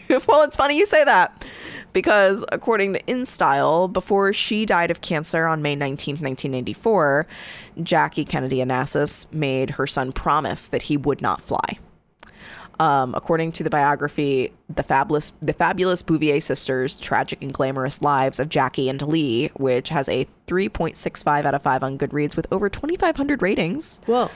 [0.28, 1.46] well, it's funny you say that
[1.94, 7.28] because according to InStyle, before she died of cancer on May 19th, 1994,
[7.82, 11.80] Jackie Kennedy Onassis made her son promise that he would not fly.
[12.80, 18.40] Um, according to the biography, the fabulous, the fabulous Bouvier sisters' tragic and glamorous lives
[18.40, 22.70] of Jackie and Lee, which has a 3.65 out of 5 on Goodreads with over
[22.70, 24.02] 2,500 ratings.
[24.08, 24.32] Whoa.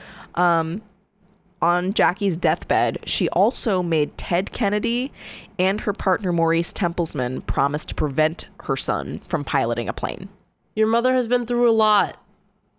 [1.60, 5.12] On Jackie's deathbed, she also made Ted Kennedy
[5.58, 10.28] and her partner Maurice Tempelsman promise to prevent her son from piloting a plane.
[10.76, 12.16] Your mother has been through a lot.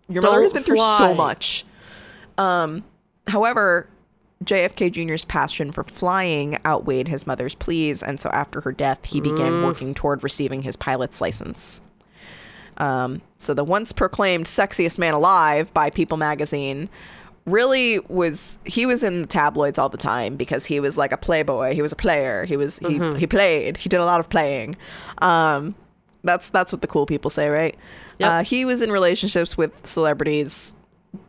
[0.08, 1.66] Your mother has Don't been through so much.
[2.38, 2.86] Um,
[3.28, 3.90] however,
[4.46, 9.20] JFK Jr.'s passion for flying outweighed his mother's pleas, and so after her death, he
[9.20, 11.82] began working toward receiving his pilot's license.
[12.78, 16.90] Um, so the once proclaimed sexiest man alive by People magazine
[17.46, 21.18] really was he was in the tabloids all the time because he was like a
[21.18, 21.74] playboy.
[21.74, 22.46] He was a player.
[22.46, 23.78] He was he, he played.
[23.78, 24.76] He did a lot of playing.
[25.20, 25.76] Um
[26.24, 27.78] that's that's what the cool people say right?
[28.20, 28.30] Yep.
[28.30, 30.74] uh, he was in relationships with celebrities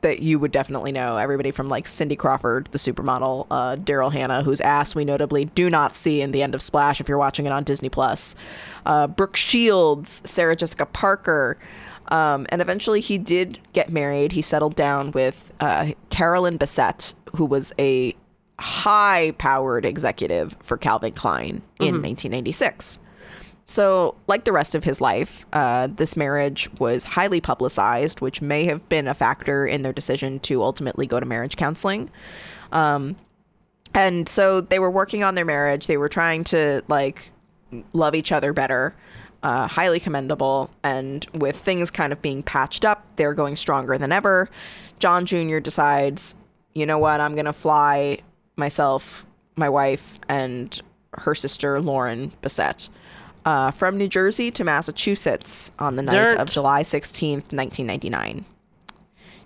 [0.02, 1.16] that you would definitely know.
[1.16, 5.70] Everybody from like cindy crawford the supermodel uh, daryl hannah whose ass we notably do
[5.70, 8.34] not see in the end of splash if you're watching it on disney plus.
[8.84, 11.58] Uh, brooke shields sarah jessica parker
[12.10, 14.32] um, and eventually he did get married.
[14.32, 18.14] He settled down with uh, Carolyn Bessette, who was a
[18.58, 22.98] high powered executive for Calvin Klein in 1996.
[23.66, 28.64] So, like the rest of his life, uh, this marriage was highly publicized, which may
[28.64, 32.10] have been a factor in their decision to ultimately go to marriage counseling.
[32.72, 33.14] Um,
[33.94, 35.86] and so they were working on their marriage.
[35.86, 37.30] They were trying to like
[37.92, 38.96] love each other better.
[39.42, 40.70] Uh, highly commendable.
[40.82, 44.50] And with things kind of being patched up, they're going stronger than ever.
[44.98, 45.58] John Jr.
[45.58, 46.34] decides,
[46.74, 48.18] you know what, I'm going to fly
[48.56, 49.24] myself,
[49.56, 50.80] my wife, and
[51.14, 52.90] her sister, Lauren Bessette,
[53.44, 56.36] uh, from New Jersey to Massachusetts on the night Dirt.
[56.38, 58.44] of July 16th, 1999.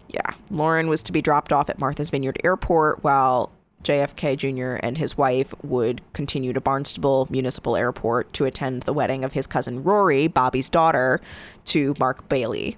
[0.09, 0.21] Yeah,
[0.51, 3.51] Lauren was to be dropped off at Martha's Vineyard Airport while
[3.85, 4.85] JFK Jr.
[4.85, 9.47] and his wife would continue to Barnstable Municipal Airport to attend the wedding of his
[9.47, 11.21] cousin Rory, Bobby's daughter,
[11.67, 12.77] to Mark Bailey.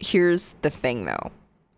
[0.00, 1.30] Here's the thing though.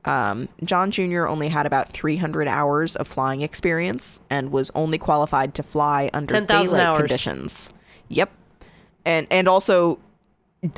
[0.05, 1.27] Um, John Jr.
[1.27, 6.35] only had about 300 hours of flying experience and was only qualified to fly under
[6.35, 6.99] 10,000 daylight hours.
[6.99, 7.73] conditions.
[8.09, 8.31] Yep.
[9.05, 9.99] And and also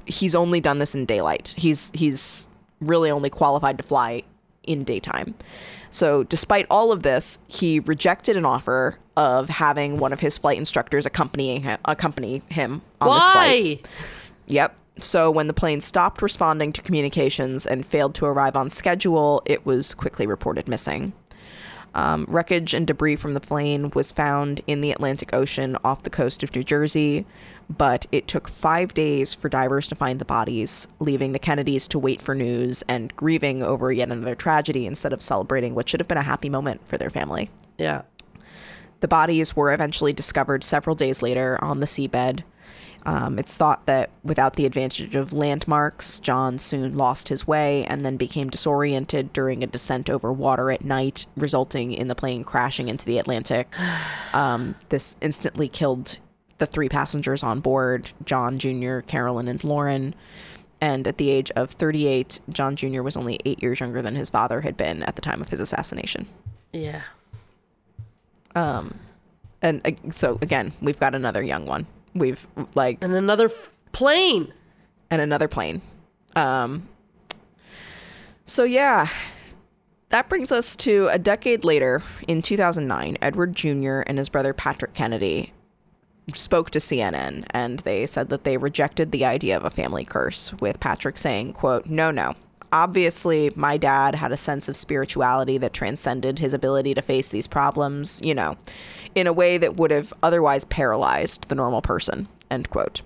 [0.06, 1.54] he's only done this in daylight.
[1.56, 2.48] He's he's
[2.80, 4.22] really only qualified to fly
[4.64, 5.34] in daytime.
[5.92, 10.58] So, despite all of this, he rejected an offer of having one of his flight
[10.58, 13.80] instructors accompanying him, accompany him on this flight.
[13.82, 13.90] Why?
[14.48, 14.76] Yep.
[15.00, 19.64] So when the plane stopped responding to communications and failed to arrive on schedule, it
[19.64, 21.12] was quickly reported missing.
[21.94, 26.10] Um, wreckage and debris from the plane was found in the Atlantic Ocean off the
[26.10, 27.26] coast of New Jersey,
[27.68, 31.98] but it took five days for divers to find the bodies, leaving the Kennedys to
[31.98, 36.08] wait for news and grieving over yet another tragedy instead of celebrating what should have
[36.08, 37.50] been a happy moment for their family.
[37.78, 38.02] Yeah.
[39.00, 42.42] The bodies were eventually discovered several days later on the seabed.
[43.04, 48.06] Um, it's thought that without the advantage of landmarks, John soon lost his way and
[48.06, 52.88] then became disoriented during a descent over water at night, resulting in the plane crashing
[52.88, 53.72] into the Atlantic.
[54.34, 56.16] Um, this instantly killed
[56.56, 60.14] the three passengers on board John Jr., Carolyn, and Lauren.
[60.80, 63.02] And at the age of 38, John Jr.
[63.02, 65.60] was only eight years younger than his father had been at the time of his
[65.60, 66.26] assassination.
[66.72, 67.02] Yeah.
[68.54, 68.98] Um,
[69.60, 71.86] and uh, so again, we've got another young one.
[72.14, 74.52] We've like And another f- plane.
[75.10, 75.82] and another plane.
[76.36, 76.88] Um,
[78.44, 79.08] so yeah,
[80.10, 83.16] that brings us to a decade later in 2009.
[83.22, 84.00] Edward Jr.
[84.00, 85.52] and his brother Patrick Kennedy
[86.34, 90.52] spoke to CNN and they said that they rejected the idea of a family curse
[90.60, 92.34] with Patrick saying, quote, "No, no.
[92.72, 97.46] Obviously, my dad had a sense of spirituality that transcended his ability to face these
[97.46, 98.56] problems, you know,
[99.14, 103.02] in a way that would have otherwise paralyzed the normal person." End quote.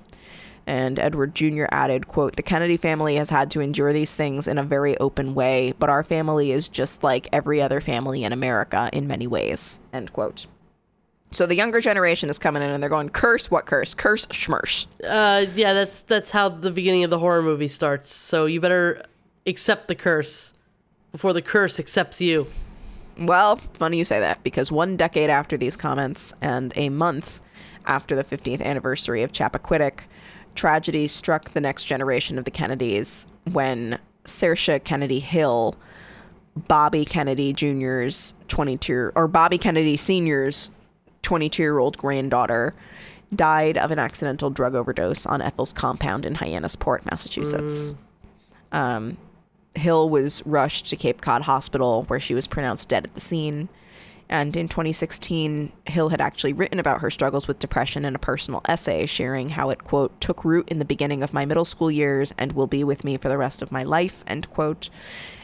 [0.67, 1.67] And Edward Jr.
[1.71, 5.35] added, quote, "The Kennedy family has had to endure these things in a very open
[5.35, 9.79] way, but our family is just like every other family in America in many ways."
[9.93, 10.47] End quote.
[11.33, 13.95] So the younger generation is coming in and they're going, curse, what curse?
[13.95, 14.87] Curse, schmursh.
[15.05, 18.13] Uh, yeah, that's that's how the beginning of the horror movie starts.
[18.13, 19.03] So you better
[19.47, 20.55] accept the curse
[21.13, 22.47] before the curse accepts you.
[23.19, 27.41] Well, it's funny you say that because one decade after these comments and a month
[27.87, 30.01] after the 15th anniversary of Chappaquiddick,
[30.55, 35.77] tragedy struck the next generation of the Kennedys when Saoirse Kennedy Hill,
[36.57, 40.71] Bobby Kennedy Jr.'s 22 or Bobby Kennedy Sr.'s
[41.23, 42.75] 22 year old granddaughter
[43.35, 47.95] died of an accidental drug overdose on Ethel's compound in Hyannisport, Massachusetts.
[48.73, 49.17] Um,
[49.79, 53.69] Hill was rushed to Cape Cod Hospital, where she was pronounced dead at the scene.
[54.29, 58.61] And in 2016, Hill had actually written about her struggles with depression in a personal
[58.65, 62.35] essay, sharing how it, quote, took root in the beginning of my middle school years
[62.37, 64.91] and will be with me for the rest of my life, end quote,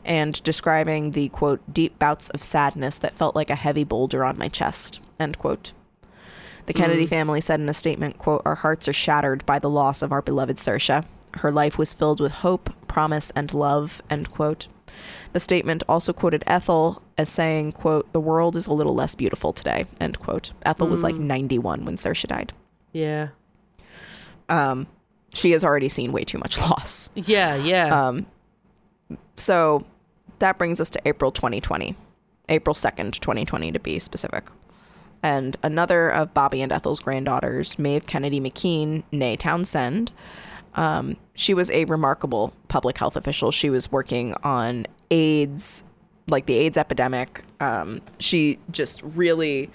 [0.05, 4.37] and describing the, quote, deep bouts of sadness that felt like a heavy boulder on
[4.37, 5.72] my chest, end quote.
[6.66, 7.11] The Kennedy mm.
[7.11, 10.22] family said in a statement, quote, Our hearts are shattered by the loss of our
[10.22, 11.05] beloved Saoirse.
[11.39, 14.68] Her life was filled with hope, promise, and love, end quote.
[15.33, 19.53] The statement also quoted Ethel as saying, quote, The world is a little less beautiful
[19.53, 20.53] today, end quote.
[20.64, 22.53] Ethel was like 91 when Saoirse died.
[22.93, 23.28] Yeah.
[24.49, 24.87] Um,
[25.33, 27.11] she has already seen way too much loss.
[27.14, 28.09] Yeah, yeah.
[28.09, 28.26] Um,
[29.37, 29.87] so
[30.39, 31.97] that brings us to April 2020,
[32.49, 34.49] April 2nd, 2020 to be specific.
[35.22, 40.11] And another of Bobby and Ethel's granddaughters, Maeve Kennedy McKean, née Townsend,
[40.75, 43.51] um, she was a remarkable public health official.
[43.51, 45.85] She was working on AIDS,
[46.27, 47.45] like the AIDS epidemic.
[47.61, 49.70] Um, she just really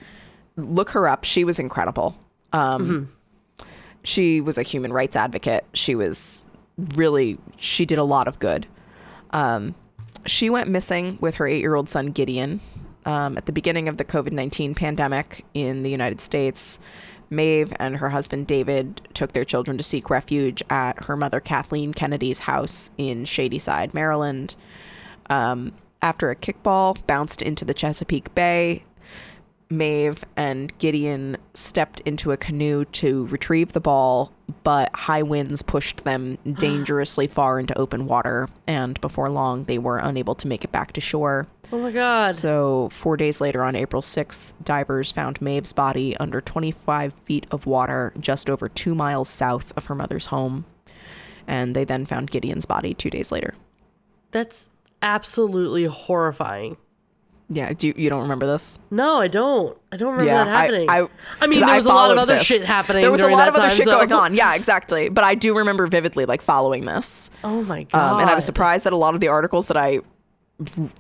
[0.56, 1.24] look her up.
[1.24, 2.18] She was incredible.
[2.54, 3.12] Um,
[4.04, 5.66] She was a human rights advocate.
[5.74, 6.46] She was
[6.96, 8.66] really, she did a lot of good.
[9.32, 9.76] Um,
[10.26, 12.60] she went missing with her eight year old son, Gideon,
[13.06, 16.80] um, at the beginning of the COVID 19 pandemic in the United States.
[17.30, 21.94] Maeve and her husband David took their children to seek refuge at her mother Kathleen
[21.94, 24.56] Kennedy's house in Shadyside, Maryland.
[25.30, 28.84] Um, after a kickball bounced into the Chesapeake Bay,
[29.70, 34.32] Maeve and Gideon stepped into a canoe to retrieve the ball,
[34.64, 39.98] but high winds pushed them dangerously far into open water, and before long, they were
[39.98, 41.48] unable to make it back to shore.
[41.72, 42.36] Oh my god.
[42.36, 47.66] So, four days later, on April 6th, divers found Maeve's body under 25 feet of
[47.66, 50.66] water just over two miles south of her mother's home.
[51.48, 53.54] And they then found Gideon's body two days later.
[54.32, 54.68] That's
[55.02, 56.78] absolutely horrifying.
[57.50, 58.78] Yeah, do you, you don't remember this?
[58.92, 59.78] No, I don't.
[59.90, 60.90] I don't remember that happening.
[60.90, 61.08] I,
[61.40, 62.44] I mean, 'cause there was a lot of other this.
[62.46, 64.34] shit happening There was a lot of other time, shit so- going on.
[64.34, 65.08] Yeah, exactly.
[65.08, 67.32] But I do remember vividly like following this.
[67.46, 68.16] oh my god.
[68.16, 70.02] Um, and I was surprised that a lot of the articles that I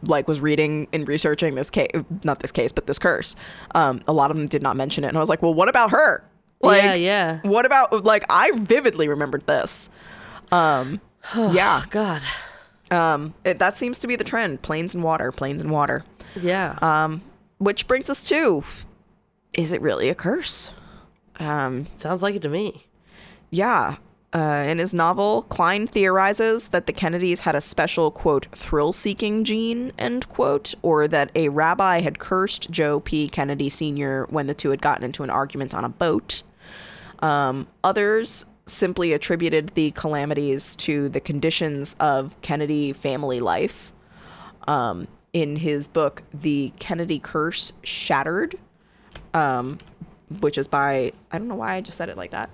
[0.03, 1.89] like was reading and researching this case,
[2.23, 3.35] not this case, but this curse,
[3.75, 5.07] um, a lot of them did not mention it.
[5.07, 6.23] And I was like, well, what about her?
[6.61, 7.39] Like, yeah, yeah.
[7.43, 9.89] What about like I vividly remembered this.
[10.51, 11.01] Um,
[11.35, 11.83] yeah.
[11.89, 12.21] God.
[12.89, 16.03] Um, it, that seems to be the trend: planes and water, planes and water.
[16.39, 16.77] Yeah.
[16.81, 17.21] Um,
[17.57, 18.63] which brings us to:
[19.53, 20.71] Is it really a curse?
[21.39, 22.85] Um, Sounds like it to me.
[23.49, 23.97] Yeah.
[24.33, 29.45] Uh, in his novel, Klein theorizes that the Kennedys had a special, quote, thrill seeking
[29.45, 33.29] gene, end quote, or that a rabbi had cursed Joe P.
[33.29, 34.25] Kennedy Sr.
[34.29, 36.43] when the two had gotten into an argument on a boat.
[37.19, 43.93] Um, others simply attributed the calamities to the conditions of Kennedy family life.
[44.67, 48.55] Um, in his book, The Kennedy Curse Shattered,
[49.33, 49.77] um,
[50.41, 52.49] which is by, I don't know why I just said it like that.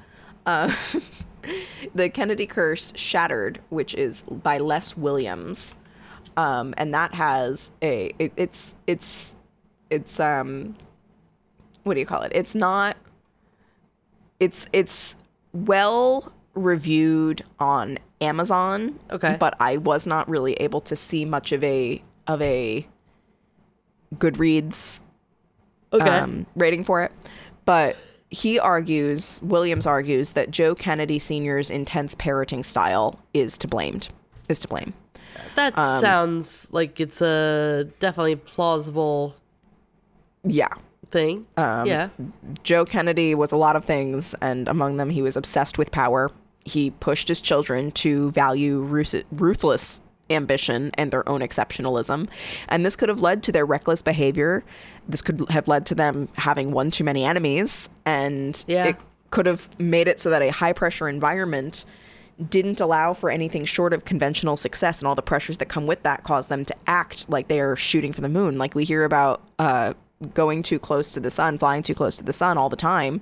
[0.46, 0.72] Uh,
[1.94, 5.76] the Kennedy Curse Shattered, which is by Les Williams.
[6.36, 9.36] Um, and that has a, it, it's, it's,
[9.90, 10.76] it's, um,
[11.84, 12.32] what do you call it?
[12.34, 12.98] It's not,
[14.40, 15.16] it's, it's
[15.52, 19.00] well reviewed on Amazon.
[19.12, 19.38] Okay.
[19.40, 22.88] But I was not really able to see much of a, of a
[24.16, 25.02] Goodreads
[25.92, 26.10] Okay.
[26.10, 27.12] um, rating for it.
[27.66, 27.96] But
[28.34, 34.10] he argues, Williams argues that Joe Kennedy Sr.'s intense parroting style is to blamed.
[34.50, 34.94] Is to blame.
[35.56, 39.36] that um, sounds like it's a definitely plausible
[40.44, 40.74] Yeah.
[41.12, 41.46] thing.
[41.58, 42.10] Um, yeah.
[42.64, 46.32] Joe Kennedy was a lot of things, and among them, he was obsessed with power.
[46.66, 50.02] He pushed his children to value ruth- ruthless
[50.36, 52.28] ambition and their own exceptionalism.
[52.70, 54.64] And this could have led to their reckless behavior.
[55.08, 57.90] This could have led to them having one too many enemies.
[58.06, 58.86] And Yeah.
[58.86, 58.98] it
[59.32, 61.86] could have made it so that a high pressure environment
[62.50, 66.02] didn't allow for anything short of conventional success and all the pressures that come with
[66.04, 69.04] that cause them to act like they are shooting for the moon like we hear
[69.04, 69.94] about uh,
[70.34, 73.22] going too close to the sun flying too close to the sun all the time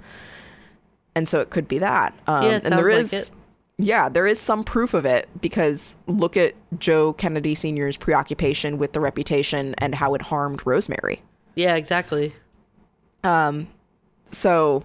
[1.14, 3.38] and so it could be that um, Yeah, it and there is like
[3.78, 8.93] yeah there is some proof of it because look at joe kennedy senior's preoccupation with
[8.93, 11.22] the reputation and how it harmed rosemary
[11.55, 12.34] Yeah, exactly.
[13.24, 13.67] Um,
[14.26, 14.84] so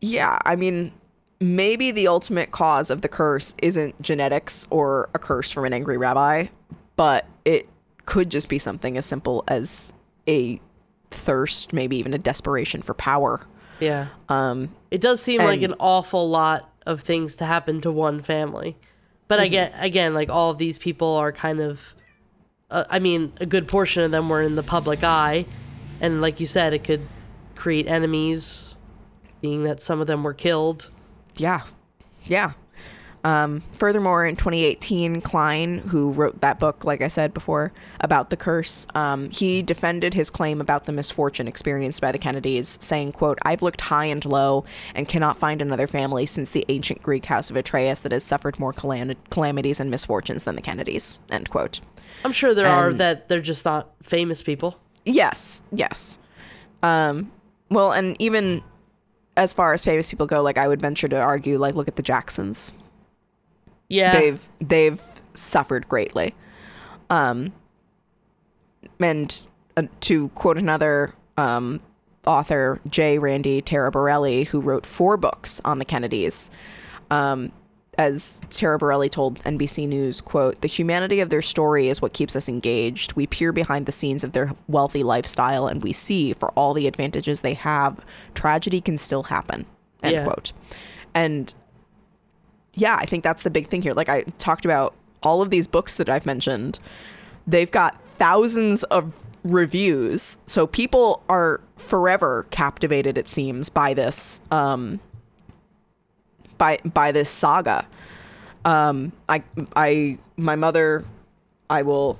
[0.00, 0.92] yeah i mean
[1.40, 5.96] maybe the ultimate cause of the curse isn't genetics or a curse from an angry
[5.96, 6.46] rabbi
[6.96, 7.68] but it
[8.06, 9.92] could just be something as simple as
[10.28, 10.60] a
[11.10, 13.40] thirst maybe even a desperation for power
[13.80, 14.08] Yeah.
[14.28, 18.76] um It does seem like an awful lot of things to happen to one family.
[19.28, 19.44] But Mm-hmm.
[19.44, 21.94] I get again, like all of these people are kind of
[22.70, 25.44] uh, I mean, a good portion of them were in the public eye
[26.00, 27.06] and like you said it could
[27.54, 28.74] create enemies
[29.40, 30.90] being that some of them were killed.
[31.36, 31.62] Yeah.
[32.24, 32.52] Yeah.
[33.24, 38.36] Um, furthermore, in 2018, Klein, who wrote that book, like I said before, about the
[38.36, 43.38] curse, um, he defended his claim about the misfortune experienced by the Kennedys, saying, quote,
[43.42, 44.64] I've looked high and low
[44.94, 48.58] and cannot find another family since the ancient Greek house of Atreus that has suffered
[48.58, 51.80] more calam- calamities and misfortunes than the Kennedys, end quote.
[52.24, 54.78] I'm sure there are that they're just not famous people.
[55.04, 56.18] Yes, yes.
[56.82, 57.32] Um,
[57.70, 58.62] well, and even
[59.36, 61.96] as far as famous people go, like I would venture to argue, like look at
[61.96, 62.74] the Jacksons.
[63.92, 64.18] Yeah.
[64.18, 65.02] they've they've
[65.34, 66.34] suffered greatly.
[67.10, 67.52] Um,
[69.00, 69.44] and
[69.76, 71.80] uh, to quote another um,
[72.26, 73.18] author, J.
[73.18, 76.50] Randy Taraborelli, who wrote four books on the Kennedys,
[77.10, 77.52] um,
[77.98, 82.48] as Taraborelli told NBC News, quote, the humanity of their story is what keeps us
[82.48, 83.14] engaged.
[83.14, 86.86] We peer behind the scenes of their wealthy lifestyle and we see, for all the
[86.86, 88.02] advantages they have,
[88.34, 89.66] tragedy can still happen,
[90.02, 90.24] end Yeah.
[90.24, 90.52] quote.
[91.14, 91.52] And
[92.74, 93.92] yeah, I think that's the big thing here.
[93.92, 96.78] Like I talked about all of these books that I've mentioned,
[97.46, 99.14] they've got thousands of
[99.44, 100.36] reviews.
[100.46, 105.00] So people are forever captivated it seems by this um
[106.58, 107.86] by by this saga.
[108.64, 109.42] Um I
[109.74, 111.04] I my mother
[111.68, 112.18] I will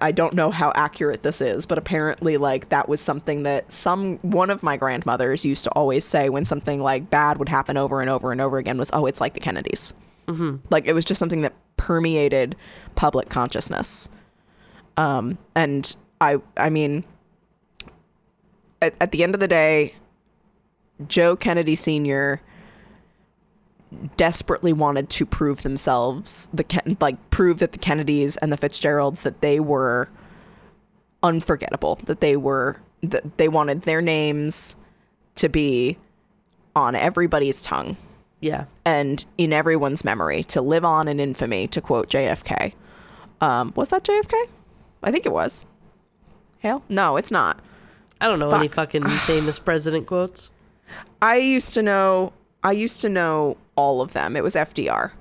[0.00, 4.16] I don't know how accurate this is, but apparently like that was something that some
[4.18, 8.00] one of my grandmothers used to always say when something like bad would happen over
[8.00, 9.92] and over and over again was, "Oh, it's like the Kennedys."
[10.26, 10.56] Mm-hmm.
[10.70, 12.56] Like it was just something that permeated
[12.94, 14.08] public consciousness.
[14.96, 17.04] Um, and I, I mean,
[18.80, 19.94] at, at the end of the day,
[21.06, 22.40] Joe Kennedy Sr.
[24.16, 29.22] desperately wanted to prove themselves, the Ken- like prove that the Kennedys and the Fitzgeralds
[29.22, 30.08] that they were
[31.22, 34.76] unforgettable, that they were that they wanted their names
[35.36, 35.98] to be
[36.74, 37.96] on everybody's tongue
[38.44, 38.64] yeah.
[38.84, 42.74] and in everyone's memory to live on in infamy to quote JFK.
[43.40, 44.48] Um, was that JFK?
[45.02, 45.66] I think it was.
[46.58, 46.82] Hale?
[46.88, 47.60] No, it's not.
[48.20, 50.52] I don't know any fucking famous president quotes.
[51.20, 52.32] I used to know
[52.64, 54.34] I used to know all of them.
[54.36, 55.12] It was FDR.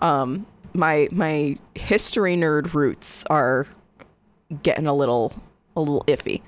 [0.00, 3.66] Um, my my history nerd roots are
[4.62, 5.32] getting a little
[5.74, 6.42] a little iffy.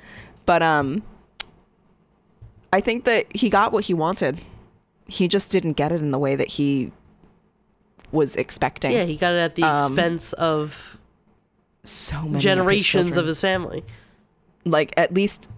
[0.46, 1.02] But um
[2.72, 4.40] I think that he got what he wanted.
[5.08, 6.92] He just didn't get it in the way that he
[8.12, 8.92] was expecting.
[8.92, 10.98] Yeah, he got it at the Um, expense of
[11.84, 13.84] so many generations of of his, his family.
[14.64, 15.50] like at least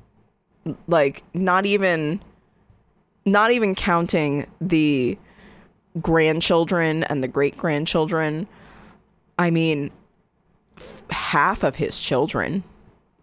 [0.89, 2.21] like not even
[3.25, 5.19] not even counting the
[6.01, 8.47] grandchildren and the great grandchildren.
[9.39, 9.91] I mean,
[10.77, 12.65] f- half of his children,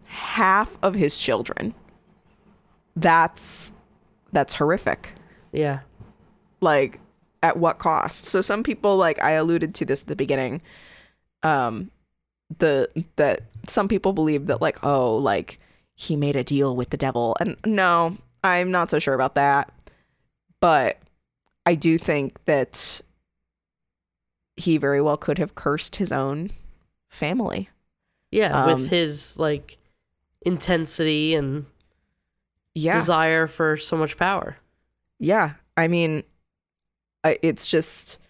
[0.04, 1.74] half of his children.
[2.96, 3.72] That's
[4.32, 5.10] that's horrific.
[5.52, 5.80] Yeah.
[6.60, 7.00] Like
[7.42, 8.26] at what cost?
[8.26, 10.60] So some people like I alluded to this at the beginning.
[11.42, 11.90] Um
[12.58, 15.58] the that some people believe that like oh like
[15.94, 19.72] he made a deal with the devil and no, I'm not so sure about that.
[20.62, 20.98] But
[21.66, 23.00] I do think that
[24.56, 26.52] he very well could have cursed his own
[27.08, 27.68] family.
[28.30, 29.76] Yeah, Um, with his like
[30.42, 31.66] intensity and
[32.74, 32.92] Yeah.
[32.92, 34.56] desire for so much power.
[35.18, 36.22] Yeah, I mean,
[37.24, 38.20] I, it's just,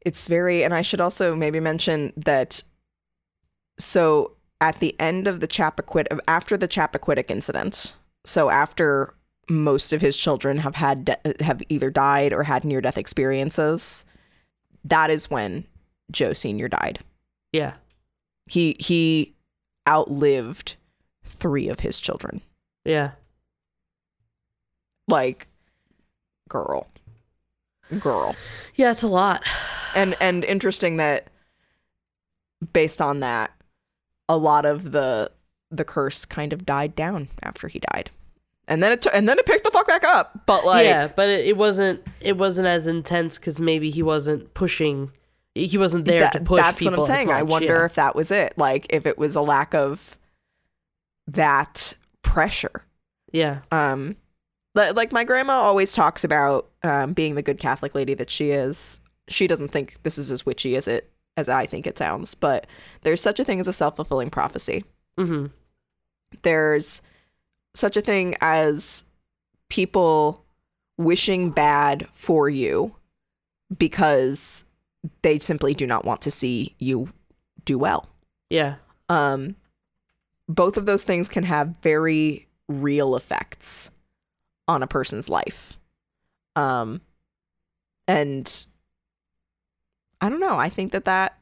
[0.00, 2.62] it's very, and I should also maybe mention that.
[3.78, 7.94] So at the end of the Chappaquiddick, after the Chappaquiddick incident,
[8.24, 9.12] so after
[9.48, 14.04] most of his children have had de- have either died or had near death experiences,
[14.84, 15.66] that is when
[16.10, 17.00] Joe Senior died.
[17.52, 17.74] Yeah.
[18.46, 19.34] He he
[19.88, 20.76] outlived
[21.24, 22.40] three of his children.
[22.84, 23.12] Yeah.
[25.08, 25.48] Like,
[26.48, 26.86] girl,
[27.98, 28.36] girl.
[28.74, 29.42] Yeah, it's a lot.
[29.94, 31.28] and and interesting that
[32.72, 33.50] based on that
[34.28, 35.30] a lot of the
[35.70, 38.10] the curse kind of died down after he died
[38.68, 41.08] and then it t- and then it picked the fuck back up but like yeah,
[41.14, 45.10] but it, it wasn't it wasn't as intense because maybe he wasn't pushing.
[45.54, 46.60] He wasn't there that- to push.
[46.60, 47.84] that's what i'm saying i wonder yeah.
[47.84, 50.16] if that was it like if it was a lack of
[51.28, 52.82] that pressure
[53.32, 53.60] Yeah.
[53.70, 54.16] um
[54.74, 59.00] like my grandma always talks about um being the good catholic lady that she is
[59.28, 62.66] she doesn't think this is as witchy as it as i think it sounds but
[63.02, 64.84] there's such a thing as a self-fulfilling prophecy
[65.16, 65.46] Mm-hmm.
[66.42, 67.00] there's
[67.74, 69.04] such a thing as
[69.68, 70.44] people
[70.96, 72.94] wishing bad for you
[73.76, 74.64] because
[75.22, 77.12] they simply do not want to see you
[77.64, 78.08] do well.
[78.50, 78.76] Yeah.
[79.08, 79.56] Um,
[80.48, 83.90] both of those things can have very real effects
[84.68, 85.78] on a person's life.
[86.56, 87.00] Um,
[88.06, 88.66] and
[90.20, 90.56] I don't know.
[90.56, 91.38] I think that that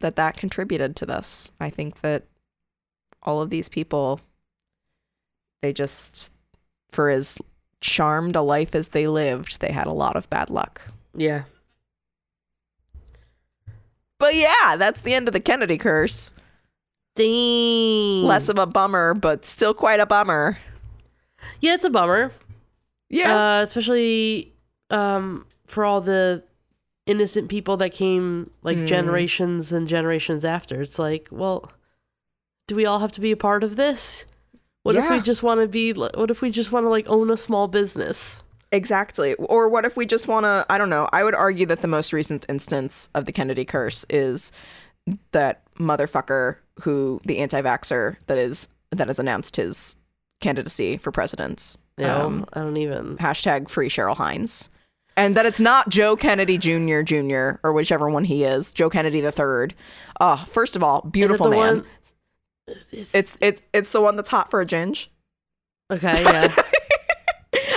[0.00, 1.52] that that contributed to this.
[1.58, 2.24] I think that
[3.22, 4.20] all of these people,
[5.62, 6.32] they just,
[6.90, 7.38] for as
[7.80, 10.80] charmed a life as they lived, they had a lot of bad luck.
[11.14, 11.44] Yeah.
[14.18, 16.32] But yeah, that's the end of the Kennedy curse.
[17.16, 18.22] Dang.
[18.24, 20.58] Less of a bummer, but still quite a bummer.
[21.60, 22.32] Yeah, it's a bummer.
[23.08, 23.58] Yeah.
[23.58, 24.52] Uh, especially
[24.90, 26.42] um, for all the
[27.06, 28.86] innocent people that came like Mm.
[28.86, 30.80] generations and generations after.
[30.80, 31.70] It's like, well,
[32.66, 34.25] do we all have to be a part of this?
[34.86, 35.92] What if we just want to be?
[35.92, 38.42] What if we just want to like own a small business?
[38.72, 39.34] Exactly.
[39.34, 41.88] Or what if we just want to, I don't know, I would argue that the
[41.88, 44.50] most recent instance of the Kennedy curse is
[45.32, 49.96] that motherfucker who, the anti vaxxer that is, that has announced his
[50.40, 51.78] candidacy for presidents.
[51.96, 53.16] Yeah, Um, I don't even.
[53.18, 54.68] hashtag free Cheryl Hines.
[55.16, 57.00] And that it's not Joe Kennedy Jr.
[57.00, 57.52] Jr.
[57.62, 59.74] or whichever one he is, Joe Kennedy the third.
[60.20, 61.58] Oh, first of all, beautiful man.
[61.58, 61.84] one-
[62.68, 65.08] It's it's it's the one that's hot for a ginge.
[65.90, 66.22] okay.
[66.22, 66.54] Yeah.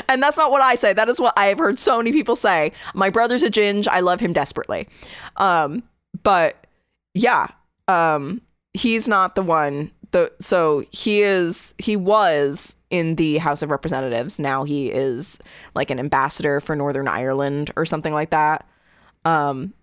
[0.09, 0.91] And that's not what I say.
[0.91, 2.71] That is what I have heard so many people say.
[2.95, 3.87] My brother's a ginge.
[3.87, 4.89] I love him desperately.
[5.37, 5.83] Um,
[6.23, 6.65] but
[7.13, 7.47] yeah,
[7.87, 8.41] um,
[8.73, 9.91] he's not the one.
[10.11, 11.75] The so he is.
[11.77, 14.39] He was in the House of Representatives.
[14.39, 15.37] Now he is
[15.75, 18.67] like an ambassador for Northern Ireland or something like that.
[19.25, 19.73] Um,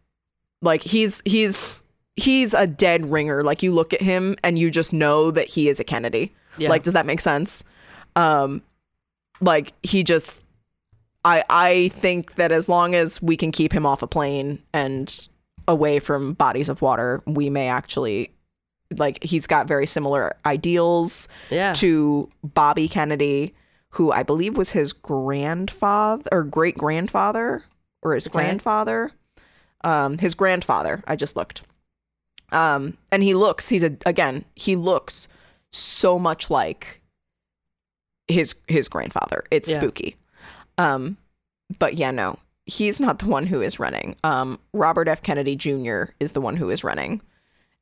[0.60, 1.80] like he's he's
[2.16, 3.42] he's a dead ringer.
[3.42, 6.34] Like you look at him and you just know that he is a Kennedy.
[6.58, 6.70] Yeah.
[6.70, 7.62] Like, does that make sense?
[8.16, 8.62] Um,
[9.40, 10.42] like he just,
[11.24, 15.28] I I think that as long as we can keep him off a plane and
[15.68, 18.30] away from bodies of water, we may actually,
[18.96, 21.72] like, he's got very similar ideals yeah.
[21.74, 23.54] to Bobby Kennedy,
[23.90, 27.64] who I believe was his grandfather or great grandfather
[28.02, 28.38] or his Okay.
[28.38, 29.10] grandfather.
[29.82, 31.02] Um, his grandfather.
[31.06, 31.62] I just looked.
[32.52, 33.68] Um, and he looks.
[33.68, 34.44] He's a again.
[34.54, 35.28] He looks
[35.72, 37.00] so much like
[38.28, 39.44] his his grandfather.
[39.50, 39.76] It's Yeah.
[39.78, 40.16] spooky.
[40.78, 41.16] Um,
[41.78, 44.16] but yeah, no, he's not the one who is running.
[44.24, 45.22] Um, Robert F.
[45.22, 46.04] Kennedy Jr.
[46.20, 47.20] is the one who is running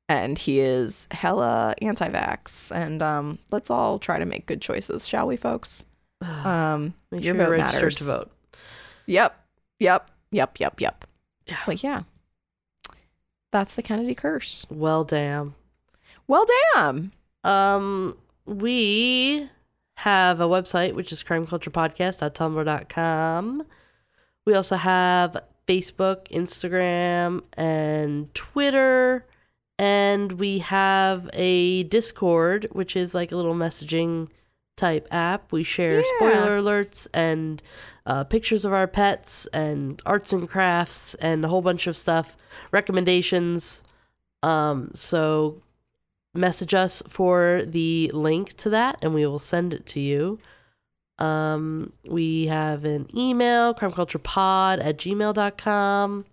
[0.08, 5.26] and he is hella anti-vax and um let's all try to make good choices shall
[5.26, 5.86] we folks
[6.20, 8.30] um Make your sure vote matters to vote.
[9.06, 9.34] yep
[9.78, 11.06] yep yep yep yep
[11.46, 11.56] Yeah.
[11.64, 12.02] but yeah
[13.54, 15.54] that's the kennedy curse Well, damn.
[16.26, 16.44] well
[16.74, 17.12] damn
[17.44, 18.16] Um,
[18.46, 19.48] we
[19.98, 23.62] have a website which is crimeculturepodcast.tumblr.com.
[24.44, 25.36] We also have
[25.68, 29.24] Facebook, Instagram, and Twitter.
[29.78, 34.28] And we have a Discord, which is like a little messaging
[34.76, 35.52] type app.
[35.52, 36.06] We share Yeah.
[36.16, 37.62] spoiler alerts and
[38.06, 42.36] uh, pictures of our pets and arts and crafts and a whole bunch of stuff,
[42.72, 43.82] recommendations.
[44.42, 45.62] Um, so
[46.34, 50.38] message us for the link to that and we will send it to you.
[51.18, 56.24] Um, we have an email, crimeculturepod at gmail.com,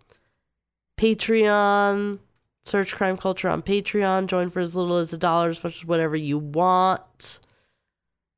[0.99, 2.19] Patreon,
[2.63, 5.85] search crime culture on Patreon, join for as little as a dollar, as much as
[5.85, 7.39] whatever you want.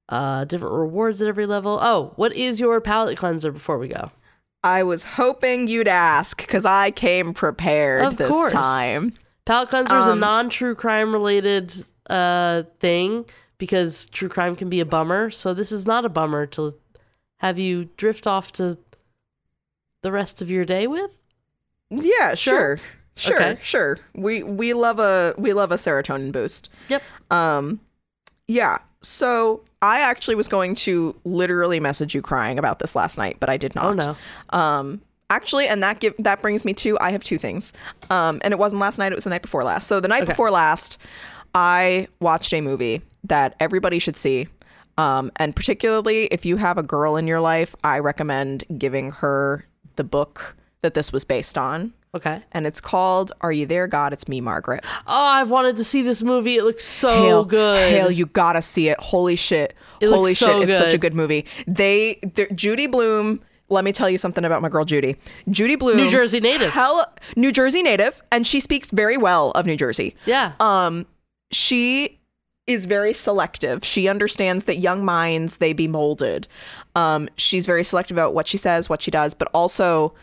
[0.09, 1.79] Uh, different rewards at every level.
[1.81, 4.11] Oh, what is your palate cleanser before we go?
[4.65, 8.53] i was hoping you'd ask because i came prepared Of this course.
[8.53, 9.11] time
[9.43, 11.73] Palate cleanser is a Um, non-true crime related
[12.09, 13.25] uh thing
[13.57, 15.29] because true crime can be a bummer.
[15.31, 16.73] So this is not a bummer to
[17.39, 18.77] have you drift off to
[20.01, 21.11] the rest of your day with.
[21.89, 22.77] Yeah, Sure.
[22.77, 22.79] sure.
[23.15, 23.57] Sure, Okay.
[23.61, 23.97] sure.
[24.15, 26.69] We we love a we love a serotonin boost.
[26.87, 27.03] Yep.
[27.31, 27.81] Um
[28.47, 28.77] yeah.
[29.01, 33.49] So I actually was going to literally message you crying about this last night, but
[33.49, 33.85] I did not.
[33.85, 34.57] Oh no.
[34.57, 37.73] Um actually and that give that brings me to I have two things.
[38.09, 39.87] Um and it wasn't last night, it was the night before last.
[39.87, 40.31] So the night Okay.
[40.31, 40.97] before last,
[41.53, 44.47] I watched a movie that everybody should see.
[44.97, 49.67] Um and particularly if you have a girl in your life, I recommend giving her
[49.97, 52.43] the book that this was based on Okay.
[52.51, 54.13] and it's called Are You There, God?
[54.13, 54.85] It's Me, Margaret.
[55.07, 56.57] Oh, I've wanted to see this movie.
[56.57, 57.89] It looks so Hale, good.
[57.89, 58.99] Hale, you gotta see it.
[58.99, 59.73] Holy shit.
[59.99, 60.47] It Holy shit.
[60.47, 61.01] so It's such a good.
[61.01, 61.45] good movie.
[61.65, 62.19] They,
[62.53, 63.39] Judy Blume,
[63.69, 65.15] let me tell you something about my girl Judy.
[65.49, 65.97] Judy Blume.
[65.97, 66.69] New Jersey native.
[66.69, 70.15] Hell, New Jersey native, and she speaks very well of New Jersey.
[70.25, 70.51] yeah.
[70.59, 71.07] Um,
[71.51, 72.19] she
[72.67, 73.83] is very selective.
[73.83, 76.47] She understands that young minds they be molded.
[76.95, 80.13] Um, she's very selective about what she says, what she does, but also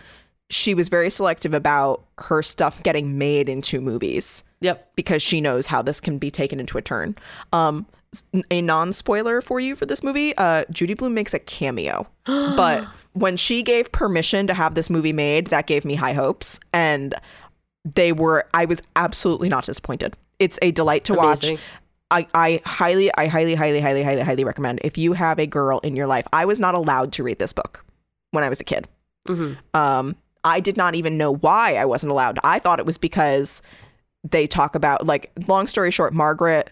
[0.51, 4.93] she was very selective about her stuff getting made into movies yep.
[4.97, 7.16] because she knows how this can be taken into a turn.
[7.52, 7.86] Um,
[8.51, 12.85] a non spoiler for you for this movie, uh, Judy Blume makes a cameo, but
[13.12, 17.14] when she gave permission to have this movie made, that gave me high hopes, and
[17.85, 18.47] they were.
[18.52, 20.16] I was absolutely not disappointed.
[20.40, 21.55] It's a delight to Amazing.
[21.55, 21.62] watch.
[22.12, 25.78] I, I highly, I highly, highly, highly, highly, highly recommend if you have a girl
[25.81, 26.27] in your life.
[26.32, 27.85] I was not allowed to read this book
[28.32, 28.89] when I was a kid.
[29.28, 32.38] hmm Um, I did not even know why I wasn't allowed.
[32.44, 33.62] I thought it was because
[34.28, 36.70] they talk about like long story short, Margaret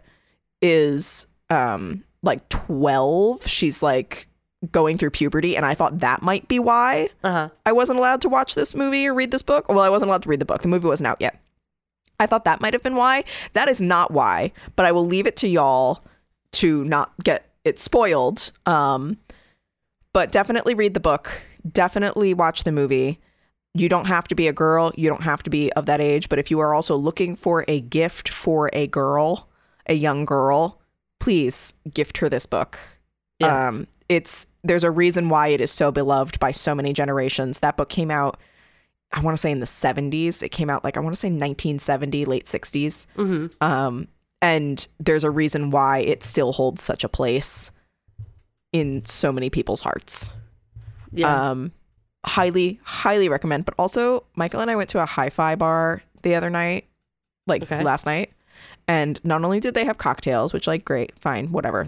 [0.61, 3.47] is um like 12.
[3.47, 4.29] She's like
[4.73, 7.49] going through puberty and I thought that might be why Uh huh.
[7.65, 9.69] I wasn't allowed to watch this movie or read this book.
[9.69, 10.63] Well, I wasn't allowed to read the book.
[10.63, 11.41] The movie wasn't out yet.
[12.21, 13.25] I thought that might have been why.
[13.53, 16.03] That is not why, but I will leave it to y'all
[16.53, 18.51] to not get it spoiled.
[18.67, 19.19] Um,
[20.13, 21.43] but definitely read the book.
[21.71, 23.21] Definitely watch the movie.
[23.75, 24.93] You don't have to be a girl.
[24.97, 26.29] You don't have to be of that age.
[26.29, 29.49] But if you are also looking for a gift for a girl,
[29.87, 30.81] a young girl,
[31.21, 32.79] please gift her this book.
[33.39, 33.69] Yeah.
[33.69, 37.61] Um, it's there's a reason why it is so beloved by so many generations.
[37.61, 38.39] That book came out,
[39.13, 40.43] I want to say in the 70s.
[40.43, 43.07] It came out like I want to say 1970, late 60s.
[43.17, 44.09] hmm Um,
[44.41, 47.71] and there's a reason why it still holds such a place
[48.73, 50.35] in so many people's hearts.
[51.13, 51.51] Yeah.
[51.51, 51.73] Um,
[52.27, 53.65] highly, highly recommend.
[53.65, 56.87] But also, Michael and I went to a hi-fi bar the other night,
[57.47, 57.83] like Okay.
[57.83, 58.33] last night.
[58.87, 61.87] And not only did they have cocktails, which like great, fine, whatever.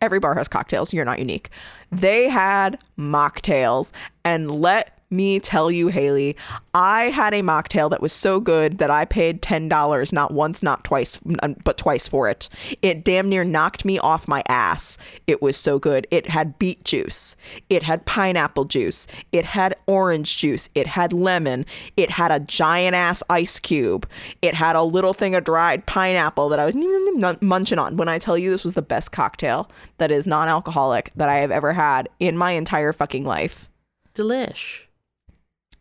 [0.00, 0.92] Every bar has cocktails.
[0.94, 1.50] You're not unique.
[1.90, 3.90] They had mocktails,
[4.24, 6.36] and let me tell you, Hayley,
[6.74, 10.62] I had a mocktail that was so good that I paid ten dollars, not once,
[10.62, 11.18] not twice,
[11.64, 12.48] but twice for it.
[12.80, 14.98] It damn near knocked me off my ass.
[15.26, 16.06] It was so good.
[16.10, 17.36] It had beet juice,
[17.68, 21.66] it had pineapple juice, it had orange juice, it had lemon,
[21.96, 24.08] it had a giant ass ice cube,
[24.40, 26.74] it had a little thing of dried pineapple that I was
[27.40, 27.96] munching on.
[27.96, 31.50] When I tell you this was the best cocktail that is non-alcoholic that I have
[31.50, 33.68] ever had in my entire fucking life.
[34.14, 34.82] Delish.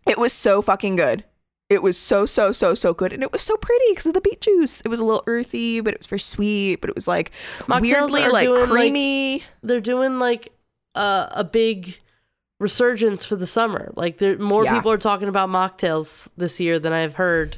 [0.07, 1.23] It was so fucking good.
[1.69, 4.19] It was so so so so good, and it was so pretty because of the
[4.22, 4.82] beet juice.
[4.82, 6.82] It was a little earthy, but it was very sweet.
[6.82, 9.44] But it was like Mocktails weirdly like doing, like- creamy.
[9.64, 10.52] They're doing like
[10.95, 11.99] uh, a big
[12.60, 13.91] resurgence for the summer.
[13.95, 14.76] Like there, more Yeah.
[14.76, 17.57] people are talking about mocktails this year than I've heard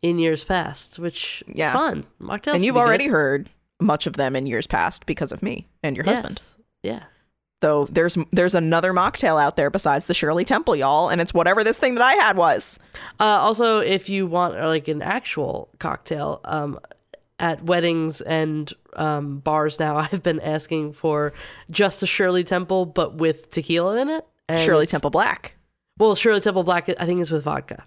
[0.00, 0.98] in years past.
[0.98, 1.72] Which Yeah.
[1.74, 2.54] fun mocktails.
[2.54, 2.86] and you've be good.
[2.86, 3.50] already heard
[3.80, 6.40] much of them in years past because of me and your husband.
[6.82, 7.04] Yeah.
[7.60, 11.62] Though there's there's another mocktail out there besides the Shirley Temple, y'all, and it's whatever
[11.62, 12.78] this thing that I had was.
[13.18, 16.78] Uh, also, if you want uh, like an actual cocktail, um,
[17.40, 21.32] at weddings and um, bars now, I've been asking for
[21.70, 24.26] just a Shirley Temple, but with tequila in it.
[24.48, 25.56] And Shirley Temple Black.
[25.98, 27.84] Well, Shirley Temple Black, I think, is with vodka.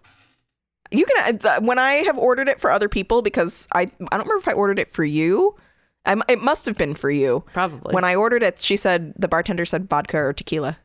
[0.92, 4.12] You can uh, when I have ordered it for other people because I I don't
[4.12, 5.56] remember if I ordered it for you.
[6.06, 7.44] I, it must have been for you.
[7.54, 7.94] Probably.
[7.94, 10.78] When I ordered it, she said the bartender said vodka or tequila.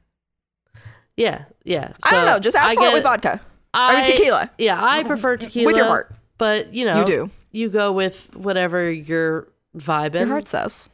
[1.16, 1.93] yeah, yeah.
[2.05, 2.39] I don't know.
[2.39, 3.40] Just ask I for it with vodka.
[3.74, 4.51] I mean tequila.
[4.59, 5.66] Yeah, I prefer tequila.
[5.66, 6.15] with your heart.
[6.39, 7.31] But, you know, You do.
[7.51, 10.20] You go with whatever you're vibing.
[10.20, 10.89] Your heart says,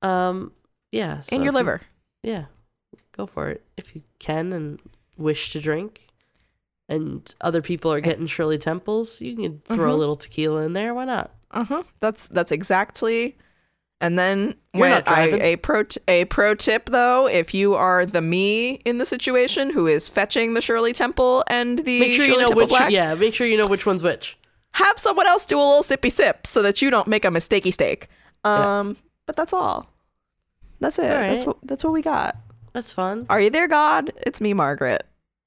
[0.00, 0.52] Um,
[0.92, 1.20] yeah.
[1.20, 1.80] so and your if you- liver.
[2.22, 2.44] yeah,
[3.12, 4.78] go for it if you can and
[5.18, 6.06] wish to drink.
[6.88, 9.20] And other people are getting Shirley Temples.
[9.20, 9.98] You can throw a Mhm.
[9.98, 10.94] little tequila in there.
[10.94, 11.32] Why not?
[11.50, 11.82] Uh huh.
[12.00, 13.36] That's that's exactly.
[14.00, 15.40] And then when driving?
[15.42, 19.70] a pro t- a pro tip though, if you are the me in the situation
[19.70, 22.68] who is fetching the Shirley Temple and the Make sure Shirley you know Temple which.
[22.68, 24.36] Black, Yeah, make sure you know which one's which.
[24.72, 27.72] have someone else do a little sippy sip so that you don't make a mistakey
[27.72, 28.08] steak.
[28.44, 28.96] Um,
[29.26, 29.90] but that's all.
[30.80, 31.02] That's it.
[31.08, 32.36] That's what that's what we got.
[32.72, 33.26] That's fun.
[33.28, 34.12] Are you there, God?
[34.18, 35.04] It's me, Margaret,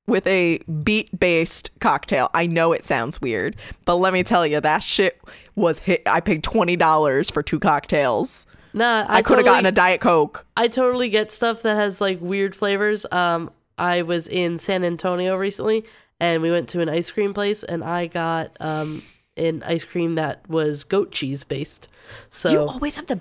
[0.08, 2.30] with a beet based cocktail.
[2.34, 3.56] I know it sounds weird,
[3.86, 5.22] but let me tell you, that shit
[5.56, 6.02] was hit.
[6.06, 8.46] I paid twenty dollars for two cocktails.
[8.74, 10.46] Nah, I, I, could have totally, gotten a diet coke.
[10.56, 13.06] I totally get stuff that has like weird flavors.
[13.12, 15.84] Um, I was in San Antonio recently,
[16.22, 19.04] and we went to an ice cream place, and I got um
[19.38, 21.88] an ice cream that was goat cheese based.
[22.30, 23.20] So you always have the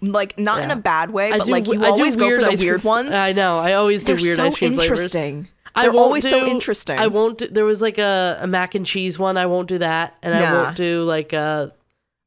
[0.00, 2.44] like not in a bad way, I but do- like you I always go for
[2.44, 3.14] the weird cream- ones.
[3.14, 3.58] I know.
[3.58, 4.84] I always do They're weird so ice cream flavors.
[4.90, 5.48] interesting.
[5.59, 6.98] I They're always so do- interesting.
[6.98, 7.38] I won't.
[7.38, 9.36] Do, there was like a, a mac and cheese one.
[9.36, 11.72] I won't do that, and I won't do like a.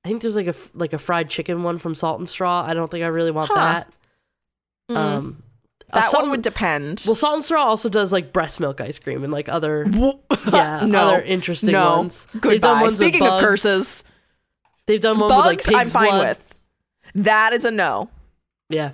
[0.06, 2.66] I think there's like a like a fried chicken one from Salt and Straw.
[2.66, 3.56] I don't think I really want Huh.
[3.56, 3.94] that.
[4.92, 4.96] Mm.
[4.98, 5.44] Um,
[5.92, 7.04] uh, that Salt one would depend.
[7.06, 9.86] Well, Salt and Straw also does like breast milk ice cream and like other
[10.52, 11.98] yeah no, other interesting no.
[11.98, 12.26] ones.
[12.34, 12.82] They've done Goodbye.
[12.82, 14.04] ones with Speaking of curses,
[14.88, 16.28] they've done one bugs with like I'm fine blood.
[16.28, 16.56] with.
[17.16, 18.10] That is a no.
[18.70, 18.92] Yeah,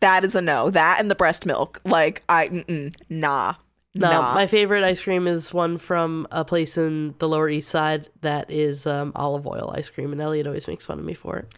[0.00, 0.68] That is a no.
[0.70, 1.80] That and the breast milk.
[1.84, 2.64] Like I,
[3.08, 3.54] nah,
[3.94, 4.34] no, nah.
[4.34, 8.50] my favorite ice cream is one from a place in the Lower East Side that
[8.50, 11.54] is um, olive oil ice cream, and Elliot always makes fun of me for it.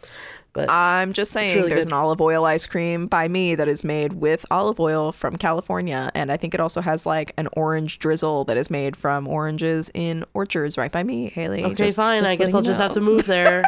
[0.53, 1.93] But I'm just saying, really there's good.
[1.93, 6.11] an olive oil ice cream by me that is made with olive oil from California,
[6.15, 9.91] and I think it also has like an orange drizzle that is made from oranges
[9.93, 11.63] in orchards right by me, Hayley.
[11.65, 12.23] okay, Just- fine.
[12.23, 13.63] just I guess I'll you just have to move there.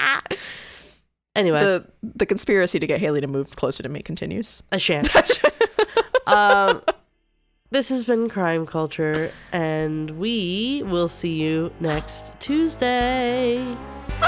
[1.36, 4.62] anyway, The the conspiracy to get Hayley to move closer to me continues.
[4.72, 5.08] I shan't.
[6.26, 6.82] um,
[7.70, 13.58] this has been Crime Culture, and we will see you next Tuesday.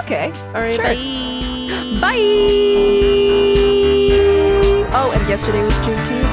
[0.04, 0.84] Okay, All right, Sure.
[0.84, 2.00] bye.
[2.00, 2.18] bye.
[4.94, 6.31] Oh, and yesterday was Juneteenth.